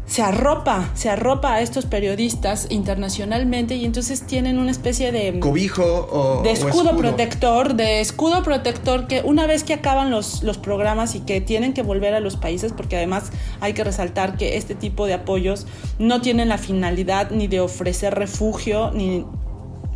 se 0.07 0.23
arropa, 0.23 0.89
se 0.95 1.09
arropa 1.09 1.53
a 1.53 1.61
estos 1.61 1.85
periodistas 1.85 2.67
internacionalmente 2.69 3.75
y 3.75 3.83
entonces 3.83 4.25
tienen 4.25 4.57
una 4.57 4.71
especie 4.71 5.11
de 5.11 5.39
cobijo 5.39 5.83
o 5.83 6.43
de 6.43 6.51
escudo, 6.51 6.95
protector, 6.95 7.75
de 7.75 7.99
escudo 7.99 8.41
protector 8.41 9.07
que 9.07 9.21
una 9.21 9.45
vez 9.47 9.65
que 9.65 9.73
acaban 9.73 10.09
los, 10.09 10.43
los 10.43 10.57
programas 10.57 11.13
y 11.15 11.19
que 11.19 11.41
tienen 11.41 11.73
que 11.73 11.83
volver 11.83 12.13
a 12.13 12.21
los 12.21 12.37
países, 12.37 12.71
porque 12.71 12.95
además 12.95 13.31
hay 13.59 13.73
que 13.73 13.83
resaltar 13.83 14.37
que 14.37 14.55
este 14.55 14.75
tipo 14.75 15.05
de 15.05 15.13
apoyos 15.13 15.67
no 15.99 16.21
tienen 16.21 16.47
la 16.47 16.57
finalidad 16.57 17.31
ni 17.31 17.47
de 17.47 17.59
ofrecer 17.59 18.15
refugio 18.15 18.91
ni 18.91 19.25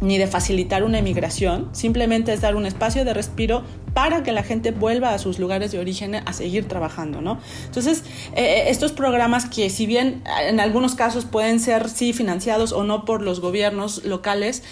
ni 0.01 0.17
de 0.17 0.27
facilitar 0.27 0.83
una 0.83 0.99
emigración, 0.99 1.69
simplemente 1.71 2.33
es 2.33 2.41
dar 2.41 2.55
un 2.55 2.65
espacio 2.65 3.05
de 3.05 3.13
respiro 3.13 3.63
para 3.93 4.23
que 4.23 4.31
la 4.31 4.43
gente 4.43 4.71
vuelva 4.71 5.13
a 5.13 5.19
sus 5.19 5.37
lugares 5.39 5.71
de 5.71 5.79
origen 5.79 6.15
a 6.15 6.33
seguir 6.33 6.67
trabajando, 6.67 7.21
¿no? 7.21 7.39
Entonces, 7.65 8.03
eh, 8.35 8.43
eh, 8.43 8.63
estos 8.69 8.91
programas 8.91 9.45
que 9.45 9.69
si 9.69 9.85
bien 9.85 10.23
en 10.47 10.59
algunos 10.59 10.95
casos 10.95 11.25
pueden 11.25 11.59
ser 11.59 11.89
sí 11.89 12.13
financiados 12.13 12.71
o 12.71 12.83
no 12.83 13.05
por 13.05 13.21
los 13.21 13.39
gobiernos 13.39 14.03
locales, 14.03 14.63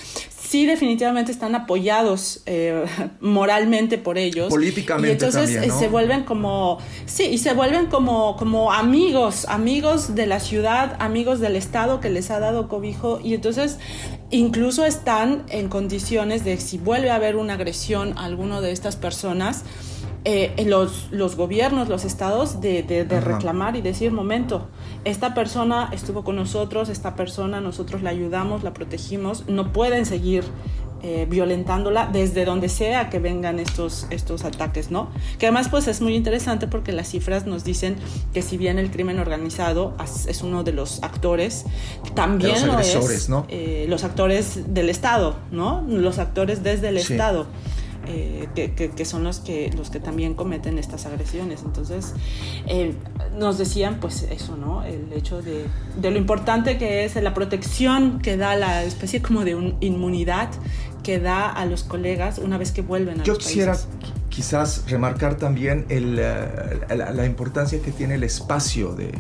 sí 0.49 0.65
definitivamente 0.65 1.31
están 1.31 1.53
apoyados 1.53 2.41
eh, 2.47 2.85
moralmente 3.21 3.97
por 3.97 4.17
ellos. 4.17 4.49
Políticamente. 4.49 5.09
Y 5.09 5.11
entonces 5.11 5.53
también, 5.53 5.77
se 5.77 5.87
vuelven 5.87 6.23
como, 6.23 6.79
sí, 7.05 7.25
y 7.25 7.37
se 7.37 7.53
vuelven 7.53 7.85
como, 7.85 8.35
como 8.35 8.71
amigos, 8.71 9.45
amigos 9.47 10.15
de 10.15 10.25
la 10.25 10.39
ciudad, 10.39 10.95
amigos 10.99 11.39
del 11.39 11.55
Estado 11.55 11.99
que 11.99 12.09
les 12.09 12.31
ha 12.31 12.39
dado 12.39 12.67
cobijo. 12.67 13.19
Y 13.23 13.35
entonces 13.35 13.77
incluso 14.31 14.85
están 14.85 15.43
en 15.49 15.69
condiciones 15.69 16.43
de 16.43 16.57
si 16.57 16.79
vuelve 16.79 17.11
a 17.11 17.15
haber 17.15 17.35
una 17.35 17.53
agresión 17.53 18.17
a 18.17 18.25
alguno 18.25 18.61
de 18.61 18.71
estas 18.71 18.95
personas, 18.95 19.63
eh, 20.26 20.65
los, 20.65 21.07
los, 21.11 21.36
gobiernos, 21.36 21.88
los 21.88 22.03
estados, 22.05 22.59
de, 22.61 22.84
de, 22.84 23.22
reclamar 23.22 23.76
y 23.76 23.82
decir, 23.82 24.11
momento, 24.11 24.67
esta 25.05 25.34
persona 25.34 25.89
estuvo 25.93 26.24
con 26.24 26.36
nosotros, 26.36 26.89
esta 26.89 27.15
persona 27.15 27.61
nosotros 27.61 28.01
la 28.01 28.09
ayudamos, 28.09 28.63
la 28.63 28.74
protegimos, 28.74 29.47
no 29.47 29.72
pueden 29.72 30.05
seguir 30.05 30.43
eh, 31.01 31.26
violentándola 31.30 32.09
desde 32.11 32.43
donde 32.43 32.67
sea 32.67 33.09
que 33.09 33.20
vengan 33.20 33.57
estos, 33.57 34.05
estos 34.09 34.43
ataques, 34.43 34.91
¿no? 34.91 35.09
Que 35.38 35.45
además 35.45 35.70
pues 35.70 35.88
es 35.88 36.01
muy 36.01 36.13
interesante 36.13 36.67
porque 36.67 36.91
las 36.91 37.07
cifras 37.07 37.45
nos 37.45 37.63
dicen 37.63 37.95
que 38.34 38.41
si 38.41 38.57
bien 38.57 38.78
el 38.78 38.91
crimen 38.91 39.17
organizado 39.20 39.95
es 40.28 40.43
uno 40.43 40.65
de 40.65 40.74
los 40.74 41.01
actores, 41.01 41.63
también 42.15 42.67
lo 42.67 42.78
es 42.80 43.30
¿no? 43.30 43.45
Eh, 43.47 43.86
los 43.88 44.03
actores 44.03 44.74
del 44.74 44.89
Estado, 44.89 45.38
¿no? 45.51 45.86
Los 45.88 46.20
actores 46.20 46.63
desde 46.63 46.89
el 46.89 46.97
Estado. 46.97 47.47
Eh, 48.12 48.47
que, 48.95 49.05
son 49.05 49.24
los 49.24 49.39
que, 49.39 49.72
los 49.78 49.91
que 49.91 49.99
también 49.99 50.34
cometen 50.34 50.80
estas 50.80 51.05
agresiones. 51.05 51.62
Entonces, 51.64 52.14
eh, 52.66 52.93
nos 53.38 53.60
decían 53.60 53.99
pues 53.99 54.24
eso, 54.24 54.57
¿no? 54.57 54.84
El 54.84 55.14
hecho 55.14 55.43
de, 55.43 55.66
de, 56.01 56.10
lo 56.12 56.18
importante 56.18 56.80
que 56.80 57.05
es 57.05 57.16
la 57.16 57.36
protección 57.36 58.20
que 58.20 58.36
da 58.36 58.55
la 58.55 58.84
especie 58.84 59.22
como 59.22 59.45
de 59.45 59.76
inmunidad 59.82 60.49
que 61.03 61.20
da 61.20 61.49
a 61.49 61.66
los 61.66 61.84
colegas 61.84 62.39
una 62.39 62.57
vez 62.57 62.72
que 62.72 62.82
vuelven 62.82 63.22
a 63.22 63.24
Yo 63.24 63.34
los 63.34 63.45
quisiera 63.45 63.78
quizás 64.30 64.84
remarcar 64.89 65.36
también 65.36 65.86
el, 65.89 66.18
eh, 66.20 66.80
la, 66.95 67.26
importancia 67.26 67.82
que 67.82 67.91
tiene 67.91 68.16
el 68.16 68.24
espacio 68.24 68.95
de, 68.95 69.12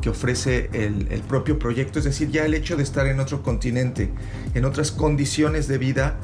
que 0.00 0.08
ofrece 0.08 0.70
el, 0.72 1.08
el, 1.10 1.20
propio 1.20 1.58
proyecto, 1.58 1.98
es 1.98 2.04
decir, 2.04 2.30
ya 2.30 2.44
el 2.44 2.54
hecho 2.54 2.76
de 2.76 2.82
estar 2.82 3.06
en 3.06 3.20
otro 3.20 3.42
continente, 3.42 4.10
en 4.54 4.64
otras 4.64 4.92
condiciones 4.92 5.68
de 5.68 5.78
vida, 5.78 6.16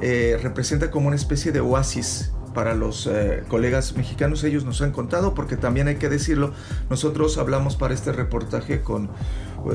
eh, 0.00 0.38
representa 0.42 0.90
como 0.90 1.06
una 1.08 1.16
especie 1.16 1.52
de 1.52 1.60
oasis 1.60 2.32
para 2.54 2.74
los 2.74 3.06
eh, 3.06 3.42
colegas 3.48 3.96
mexicanos. 3.96 4.42
Ellos 4.44 4.64
nos 4.64 4.80
han 4.80 4.92
contado, 4.92 5.34
porque 5.34 5.56
también 5.56 5.88
hay 5.88 5.96
que 5.96 6.08
decirlo, 6.08 6.52
nosotros 6.88 7.36
hablamos 7.36 7.76
para 7.76 7.92
este 7.92 8.12
reportaje 8.12 8.80
con 8.80 9.10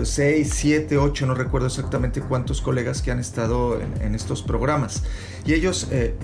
6, 0.01 0.49
7, 0.51 0.97
8, 0.97 1.25
no 1.25 1.35
recuerdo 1.35 1.67
exactamente 1.67 2.21
cuántos 2.21 2.61
colegas 2.61 3.01
que 3.01 3.11
han 3.11 3.19
estado 3.19 3.79
en, 3.79 4.15
estos 4.15 4.41
programas. 4.41 5.03
Y 5.45 5.53
ellos 5.53 5.87
eh, 5.91 6.15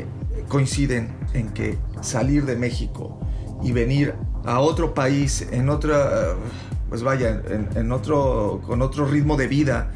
coinciden 0.48 1.14
en 1.34 1.50
que 1.50 1.78
salir 2.02 2.46
de 2.46 2.56
México 2.56 3.20
y 3.64 3.72
venir 3.72 4.16
a 4.46 4.60
otro 4.60 4.94
país, 4.94 5.48
en 5.52 5.70
otra, 5.70 6.36
pues 6.90 7.02
vaya, 7.02 7.42
en 7.76 7.92
otro, 7.92 8.62
con 8.66 8.82
otro 8.84 9.06
ritmo 9.08 9.38
de 9.38 9.48
vida, 9.48 9.92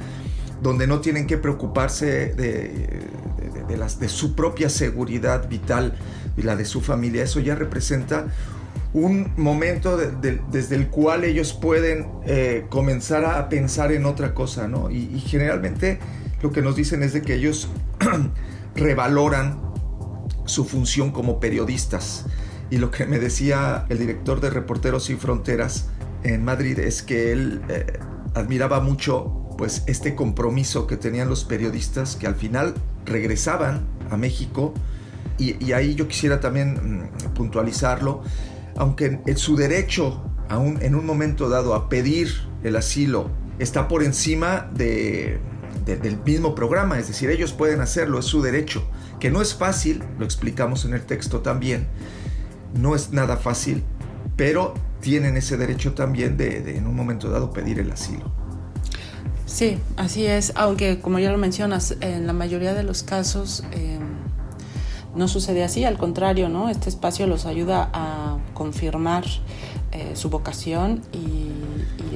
donde 0.61 0.87
no 0.87 0.99
tienen 0.99 1.27
que 1.27 1.37
preocuparse 1.37 2.33
de, 2.33 2.33
de, 2.35 3.48
las, 3.77 3.99
de 3.99 4.09
su 4.09 4.35
propia 4.35 4.69
seguridad 4.69 5.49
vital 5.49 5.97
y 6.37 6.43
la 6.43 6.55
de 6.55 6.65
su 6.65 6.81
familia. 6.81 7.23
Eso 7.23 7.39
ya 7.39 7.55
representa 7.55 8.27
un 8.93 9.31
momento 9.37 9.97
desde 9.97 10.75
el 10.75 10.87
cual 10.87 11.23
ellos 11.23 11.53
pueden 11.53 12.07
eh, 12.25 12.65
comenzar 12.69 13.23
a 13.23 13.47
pensar 13.47 13.91
en 13.91 14.05
otra 14.05 14.33
cosa, 14.33 14.67
¿no? 14.67 14.89
Y, 14.89 15.19
generalmente 15.19 15.99
lo 16.41 16.51
que 16.51 16.61
nos 16.61 16.75
dicen 16.75 17.03
es 17.03 17.13
de 17.13 17.21
que 17.21 17.35
ellos 17.35 17.69
revaloran 18.75 19.61
su 20.45 20.65
función 20.65 21.11
como 21.11 21.39
periodistas. 21.39 22.25
Y 22.71 22.77
lo 22.77 22.91
que 22.91 23.05
me 23.05 23.19
decía 23.19 23.85
el 23.89 23.99
director 23.99 24.41
de 24.41 24.49
Reporteros 24.49 25.05
Sin 25.05 25.19
Fronteras 25.19 25.89
en 26.23 26.43
Madrid 26.43 26.79
es 26.79 27.03
que 27.03 27.31
él 27.31 27.61
eh, 27.69 27.99
admiraba 28.33 28.79
mucho 28.79 29.39
pues 29.57 29.83
este 29.87 30.15
compromiso 30.15 30.87
que 30.87 30.97
tenían 30.97 31.29
los 31.29 31.43
periodistas 31.43 32.15
que 32.15 32.27
al 32.27 32.35
final 32.35 32.73
regresaban 33.05 33.87
a 34.09 34.17
México 34.17 34.73
y, 35.37 35.71
ahí 35.71 35.95
yo 35.95 36.07
quisiera 36.07 36.39
también 36.39 36.73
mm, 36.73 37.33
puntualizarlo, 37.33 38.23
aunque 38.75 39.21
en, 39.25 39.37
su 39.37 39.55
derecho 39.55 40.21
aún 40.49 40.79
en 40.81 40.95
un 40.95 41.05
momento 41.05 41.47
dado 41.47 41.73
a 41.75 41.89
pedir 41.89 42.29
el 42.63 42.75
asilo 42.75 43.29
está 43.57 43.87
por 43.87 44.03
encima 44.03 44.69
de, 44.73 45.39
del 45.85 46.19
mismo 46.23 46.55
programa, 46.55 46.99
es 46.99 47.07
decir, 47.07 47.29
ellos 47.29 47.53
pueden 47.53 47.81
hacerlo, 47.81 48.19
es 48.19 48.25
su 48.25 48.41
derecho, 48.41 48.83
que 49.19 49.31
no 49.31 49.41
es 49.41 49.55
fácil, 49.55 50.03
lo 50.17 50.25
explicamos 50.25 50.85
en 50.85 50.93
el 50.93 51.01
texto 51.01 51.39
también, 51.39 51.87
no 52.73 52.95
es 52.95 53.11
nada 53.11 53.37
fácil, 53.37 53.83
pero 54.35 54.73
tienen 55.01 55.37
ese 55.37 55.57
derecho 55.57 55.93
también 55.93 56.37
de 56.37 56.77
en 56.77 56.87
un 56.87 56.95
momento 56.95 57.29
dado 57.29 57.51
pedir 57.51 57.79
el 57.79 57.91
asilo. 57.91 58.38
Sí, 59.49 59.79
así 59.97 60.27
es, 60.27 60.53
aunque 60.55 60.99
como 60.99 61.17
ya 61.17 61.31
lo 61.31 61.39
mencionas, 61.39 61.95
en 62.01 62.27
la 62.27 62.33
mayoría 62.33 62.75
de 62.75 62.83
los 62.83 63.01
casos 63.01 63.63
em, 63.71 63.99
no 65.15 65.27
sucede 65.27 65.63
así, 65.63 65.85
al 65.85 65.97
contrario, 65.97 66.49
¿no? 66.49 66.69
Este 66.69 66.87
espacio 66.87 67.25
los 67.25 67.47
ayuda 67.47 67.89
a 67.91 68.37
confirmar 68.53 69.25
eh, 69.91 70.11
su 70.13 70.29
vocación 70.29 71.01
y, 71.11 71.49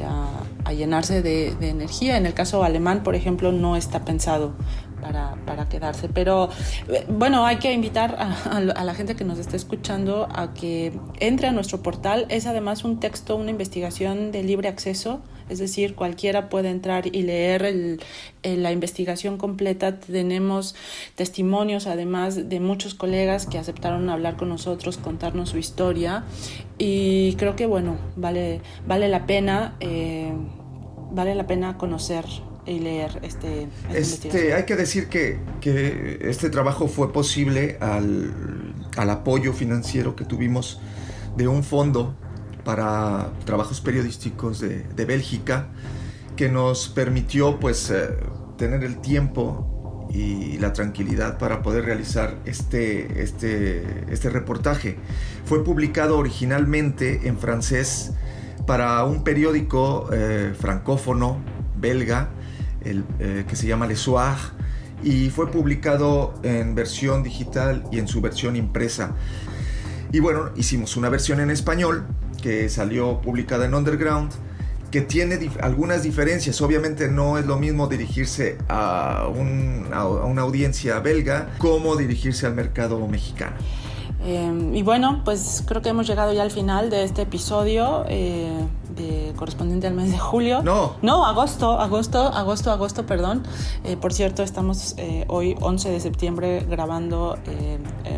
a, 0.03 0.71
llenarse 0.73 1.21
de, 1.23 1.49
energía. 1.61 2.17
En 2.17 2.27
el 2.27 2.35
caso 2.35 2.63
alemán, 2.63 3.01
por 3.03 3.15
ejemplo, 3.15 3.51
no 3.51 3.75
está 3.75 4.05
pensado 4.05 4.53
para, 5.01 5.35
para 5.47 5.67
quedarse. 5.69 6.09
Pero 6.09 6.49
eh, 6.87 7.05
bueno, 7.09 7.45
hay 7.45 7.57
que 7.57 7.73
invitar 7.73 8.15
a, 8.19 8.57
a, 8.57 8.83
la 8.83 8.93
gente 8.93 9.15
que 9.15 9.23
nos 9.23 9.39
está 9.39 9.55
escuchando 9.55 10.27
a 10.31 10.53
que 10.53 10.93
entre 11.19 11.47
a 11.47 11.51
nuestro 11.51 11.81
portal. 11.81 12.27
Es 12.29 12.45
además 12.45 12.83
un 12.83 12.99
texto, 12.99 13.35
una 13.35 13.49
investigación 13.49 14.31
de 14.31 14.43
libre 14.43 14.67
acceso 14.67 15.21
es 15.49 15.59
decir, 15.59 15.95
cualquiera 15.95 16.49
puede 16.49 16.69
entrar 16.69 17.07
y 17.07 17.23
leer 17.23 17.99
la 18.43 18.71
investigación 18.71 19.37
completa. 19.37 19.99
Tenemos 19.99 20.75
testimonios 21.15 21.87
además 21.87 22.49
de 22.49 22.59
muchos 22.59 22.93
colegas 22.93 23.45
que 23.45 23.57
aceptaron 23.57 24.09
hablar 24.09 24.37
con 24.37 24.49
nosotros, 24.49 24.97
contarnos 24.97 25.49
su 25.49 25.57
historia 25.57 26.23
y 26.77 27.35
creo 27.35 27.55
que 27.55 27.65
bueno, 27.65 27.97
vale, 28.15 28.61
vale 28.87 29.07
la 29.07 29.25
pena, 29.25 29.75
eh, 29.79 30.31
vale 31.11 31.35
la 31.35 31.47
pena 31.47 31.77
conocer 31.77 32.25
y 32.65 32.79
leer 32.79 33.19
este, 33.23 33.67
este 33.93 34.53
hay 34.53 34.63
que 34.63 34.77
decir 34.77 35.07
que, 35.09 35.37
que, 35.59 36.19
este 36.21 36.49
trabajo 36.49 36.87
fue 36.87 37.11
posible 37.11 37.77
al, 37.81 38.33
al 38.95 39.09
apoyo 39.09 39.51
financiero 39.51 40.15
que 40.15 40.23
tuvimos 40.23 40.79
de 41.35 41.47
un 41.47 41.63
fondo 41.63 42.15
para 42.63 43.31
trabajos 43.45 43.81
periodísticos 43.81 44.59
de, 44.59 44.83
de 44.83 45.05
Bélgica 45.05 45.69
que 46.35 46.49
nos 46.49 46.89
permitió 46.89 47.59
pues 47.59 47.89
eh, 47.89 48.17
tener 48.57 48.83
el 48.83 48.97
tiempo 48.97 50.07
y 50.11 50.57
la 50.59 50.73
tranquilidad 50.73 51.37
para 51.37 51.61
poder 51.61 51.85
realizar 51.85 52.37
este, 52.45 53.23
este, 53.23 54.05
este 54.11 54.29
reportaje. 54.29 54.97
Fue 55.45 55.63
publicado 55.63 56.17
originalmente 56.17 57.27
en 57.27 57.37
francés 57.37 58.11
para 58.67 59.03
un 59.05 59.23
periódico 59.23 60.09
eh, 60.13 60.53
francófono 60.57 61.41
belga 61.75 62.29
el, 62.81 63.03
eh, 63.19 63.45
que 63.47 63.55
se 63.55 63.67
llama 63.67 63.87
Le 63.87 63.95
Soir 63.95 64.37
y 65.03 65.29
fue 65.29 65.51
publicado 65.51 66.33
en 66.43 66.75
versión 66.75 67.23
digital 67.23 67.83
y 67.91 67.99
en 67.99 68.07
su 68.07 68.21
versión 68.21 68.55
impresa. 68.55 69.15
Y 70.11 70.19
bueno, 70.19 70.51
hicimos 70.55 70.95
una 70.95 71.09
versión 71.09 71.39
en 71.39 71.49
español 71.49 72.05
que 72.43 72.67
salió 72.67 73.21
publicada 73.21 73.65
en 73.65 73.73
Underground, 73.73 74.31
que 74.91 75.01
tiene 75.01 75.49
algunas 75.61 76.03
diferencias. 76.03 76.61
Obviamente 76.61 77.07
no 77.07 77.39
es 77.39 77.45
lo 77.47 77.57
mismo 77.57 77.87
dirigirse 77.87 78.57
a, 78.67 79.27
una 79.27 80.41
audiencia 80.41 80.99
belga 80.99 81.49
como 81.57 81.95
dirigirse 81.95 82.45
al 82.45 82.53
mercado 82.53 83.07
mexicano. 83.07 83.55
Em, 84.25 84.73
y 84.73 84.83
bueno, 84.83 85.21
pues 85.25 85.63
creo 85.65 85.81
que 85.81 85.89
hemos 85.89 86.07
llegado 86.07 86.31
ya 86.31 86.43
al 86.43 86.51
final 86.51 86.89
de 86.89 87.03
este 87.03 87.23
episodio 87.23 88.05
eh, 88.07 88.53
de, 88.95 89.33
correspondiente 89.35 89.87
al 89.87 89.95
mes 89.95 90.11
de 90.11 90.17
julio. 90.17 90.61
No. 90.63 90.93
No, 91.01 91.25
agosto, 91.25 91.79
agosto, 91.79 92.27
agosto, 92.27 92.71
agosto, 92.71 93.05
perdón. 93.05 93.43
Eh, 93.83 93.97
por 93.97 94.13
cierto, 94.13 94.43
estamos 94.43 94.95
eh, 94.97 95.25
hoy 95.27 95.55
11 95.59 95.89
de 95.89 95.99
septiembre 95.99 96.65
grabando 96.69 97.37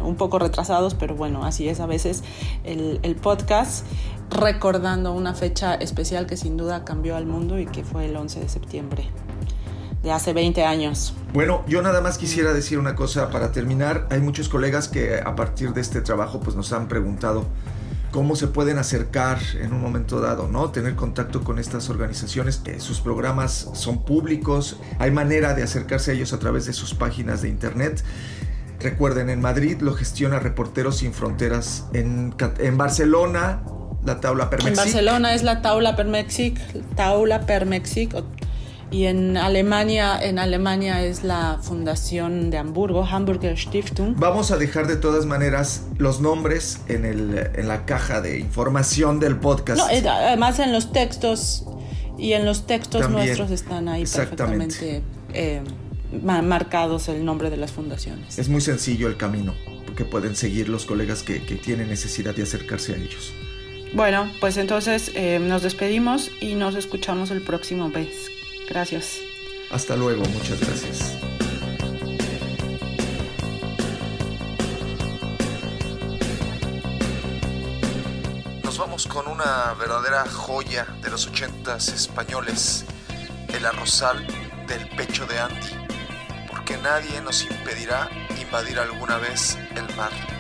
un 0.04 0.16
poco 0.16 0.38
retrasados, 0.38 0.94
pero 0.94 1.16
bueno, 1.16 1.46
así 1.46 1.68
es 1.68 1.80
a 1.80 1.88
veces 1.88 2.24
el, 2.64 3.00
el 3.02 3.16
podcast 3.16 3.86
recordando 4.30 5.14
una 5.14 5.34
fecha 5.34 5.76
especial 5.76 6.26
que 6.26 6.38
sin 6.38 6.58
duda 6.58 6.84
cambió 6.84 7.16
al 7.16 7.26
mundo 7.26 7.60
y 7.60 7.66
que 7.66 7.84
fue 7.84 8.06
el 8.06 8.16
11 8.16 8.40
de 8.40 8.50
septiembre 8.50 9.10
de 10.06 10.12
hace 10.12 10.34
20 10.34 10.64
años. 10.64 11.16
Bueno, 11.34 11.64
yo 11.68 11.82
nada 11.82 12.00
más 12.00 12.18
quisiera 12.18 12.54
decir 12.54 12.78
una 12.78 12.96
cosa 12.96 13.30
para 13.30 13.52
terminar. 13.52 14.08
Hay 14.12 14.20
muchos 14.22 14.50
colegas 14.50 14.88
que 14.88 15.20
a 15.20 15.36
partir 15.36 15.74
de 15.74 15.82
este 15.82 16.00
trabajo 16.02 16.40
pues 16.40 16.56
nos 16.56 16.72
han 16.74 16.88
preguntado 16.88 17.46
cómo 18.12 18.36
se 18.36 18.48
pueden 18.48 18.78
acercar 18.78 19.40
en 19.60 19.74
un 19.74 19.82
momento 19.82 20.22
dado, 20.22 20.48
¿no? 20.48 20.70
Tener 20.70 20.96
contacto 20.96 21.44
con 21.44 21.58
estas 21.58 21.90
organizaciones. 21.90 22.62
sus 22.78 23.02
programas 23.02 23.70
son 23.74 24.06
públicos, 24.06 24.78
hay 25.00 25.12
manera 25.12 25.56
de 25.56 25.64
acercarse 25.64 26.12
a 26.12 26.14
ellos 26.14 26.34
a 26.34 26.40
través 26.40 26.66
de 26.66 26.74
sus 26.74 26.94
páginas 26.94 27.42
de 27.42 27.50
internet. 27.50 28.04
Recuerden, 28.80 29.30
en 29.32 29.42
Madrid 29.42 29.82
lo 29.82 29.96
gestiona 29.96 30.40
Reporteros 30.40 30.98
Sin 30.98 31.14
Fronteras, 31.14 31.88
en 31.94 32.78
Barcelona 32.78 33.64
la 34.06 34.20
Taula 34.20 34.50
Permexic. 34.50 34.70
En 34.70 34.76
Barcelona 34.76 35.34
es 35.34 35.44
la 35.44 35.62
Taula 35.62 35.96
Permexic, 35.96 36.60
Taula 36.96 37.46
Permexic 37.46 38.16
y 38.92 39.06
en 39.06 39.36
Alemania, 39.36 40.20
en 40.22 40.40
Alemania 40.40 41.04
es 41.04 41.24
la 41.24 41.60
Fundación 41.62 42.50
de 42.52 42.58
Hamburgo, 42.58 43.04
Hamburger 43.04 43.58
Stiftung. 43.58 44.16
Vamos 44.18 44.52
a 44.52 44.58
dejar 44.58 44.88
de 44.88 44.96
todas 44.96 45.26
maneras 45.26 45.84
los 45.98 46.22
nombres 46.22 46.82
en, 46.88 47.04
el, 47.06 47.50
en 47.56 47.68
la 47.68 47.86
caja 47.86 48.22
de 48.22 48.40
información 48.40 49.20
del 49.20 49.38
podcast. 49.38 49.80
No, 49.80 50.12
además 50.12 50.60
en 50.60 50.72
los 50.72 50.92
textos 50.92 51.66
y 52.18 52.34
en 52.34 52.46
los 52.46 52.68
textos 52.68 53.10
nuestros 53.10 53.52
están 53.52 53.90
ahí 53.90 54.04
perfectamente 54.04 55.02
eh, 55.34 55.62
marcados 56.22 57.10
el 57.10 57.26
nombre 57.26 57.50
de 57.50 57.58
las 57.58 57.72
fundaciones. 57.72 58.38
Es 58.38 58.50
muy 58.50 58.62
sencillo 58.62 59.08
el 59.08 59.18
camino 59.18 59.54
que 59.98 60.06
pueden 60.06 60.36
seguir 60.36 60.70
los 60.70 60.86
colegas 60.86 61.24
que, 61.24 61.44
que 61.44 61.56
tienen 61.56 61.90
necesidad 61.90 62.36
de 62.36 62.44
acercarse 62.44 62.94
a 62.94 62.98
ellos. 62.98 63.34
Bueno, 63.96 64.30
pues 64.42 64.58
entonces 64.58 65.10
eh, 65.16 65.40
nos 65.40 65.62
despedimos 65.62 66.30
y 66.42 66.56
nos 66.56 66.76
escuchamos 66.76 67.32
el 67.32 67.42
próximo 67.42 67.88
mes. 67.88 68.30
Gracias. 68.68 69.22
Hasta 69.72 69.96
luego, 69.96 70.22
muchas 70.34 70.60
gracias. 70.60 71.18
Nos 78.66 78.78
vamos 78.78 79.08
con 79.08 79.28
una 79.28 79.74
verdadera 79.80 80.26
joya 80.30 80.86
de 81.02 81.10
los 81.10 81.26
ochentas 81.28 81.88
españoles, 81.88 82.84
el 83.48 83.66
arrozal 83.66 84.28
del 84.68 84.90
pecho 84.98 85.26
de 85.26 85.40
Andy, 85.40 85.70
porque 86.50 86.76
nadie 86.76 87.22
nos 87.22 87.44
impedirá 87.44 88.10
invadir 88.42 88.78
alguna 88.78 89.20
vez 89.20 89.58
el 89.74 89.96
mar. 89.96 90.35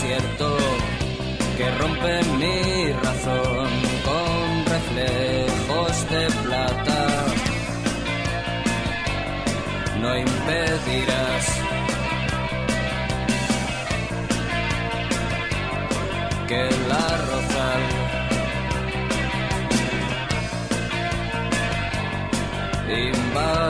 Desierto 0.00 0.56
que 1.56 1.70
rompe 1.72 2.24
mi 2.38 2.92
razón 2.92 3.68
con 4.06 4.64
reflejos 4.66 6.10
de 6.10 6.26
plata. 6.44 7.06
No 10.00 10.16
impedirás 10.16 11.46
que 16.48 16.62
la 16.88 17.06
rozal 17.28 17.82
invada 22.88 23.69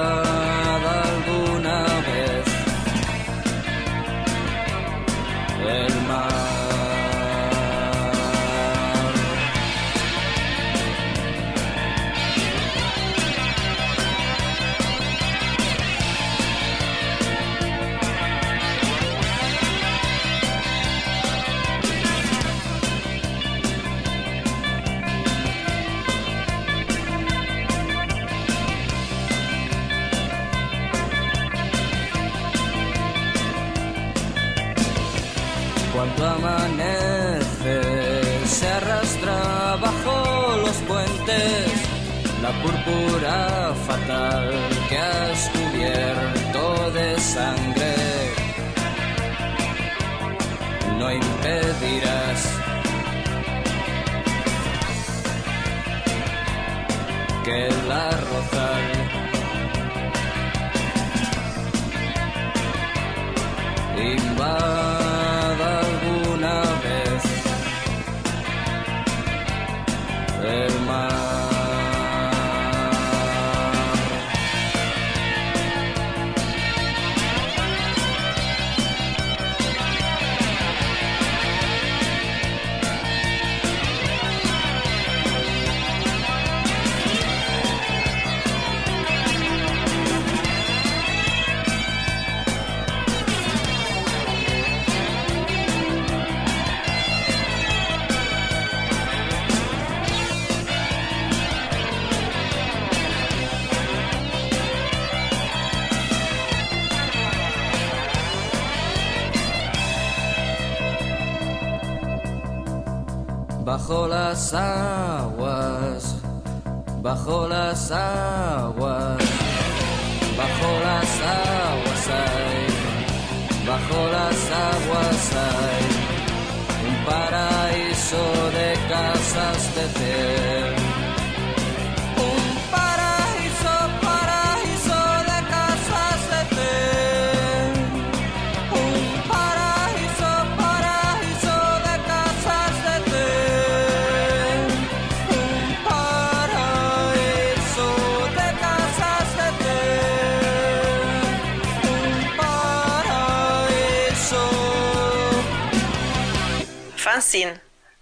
Bajo 114.41 115.00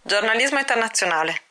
Giornalismo 0.08 0.58
internazionale. 0.58 1.42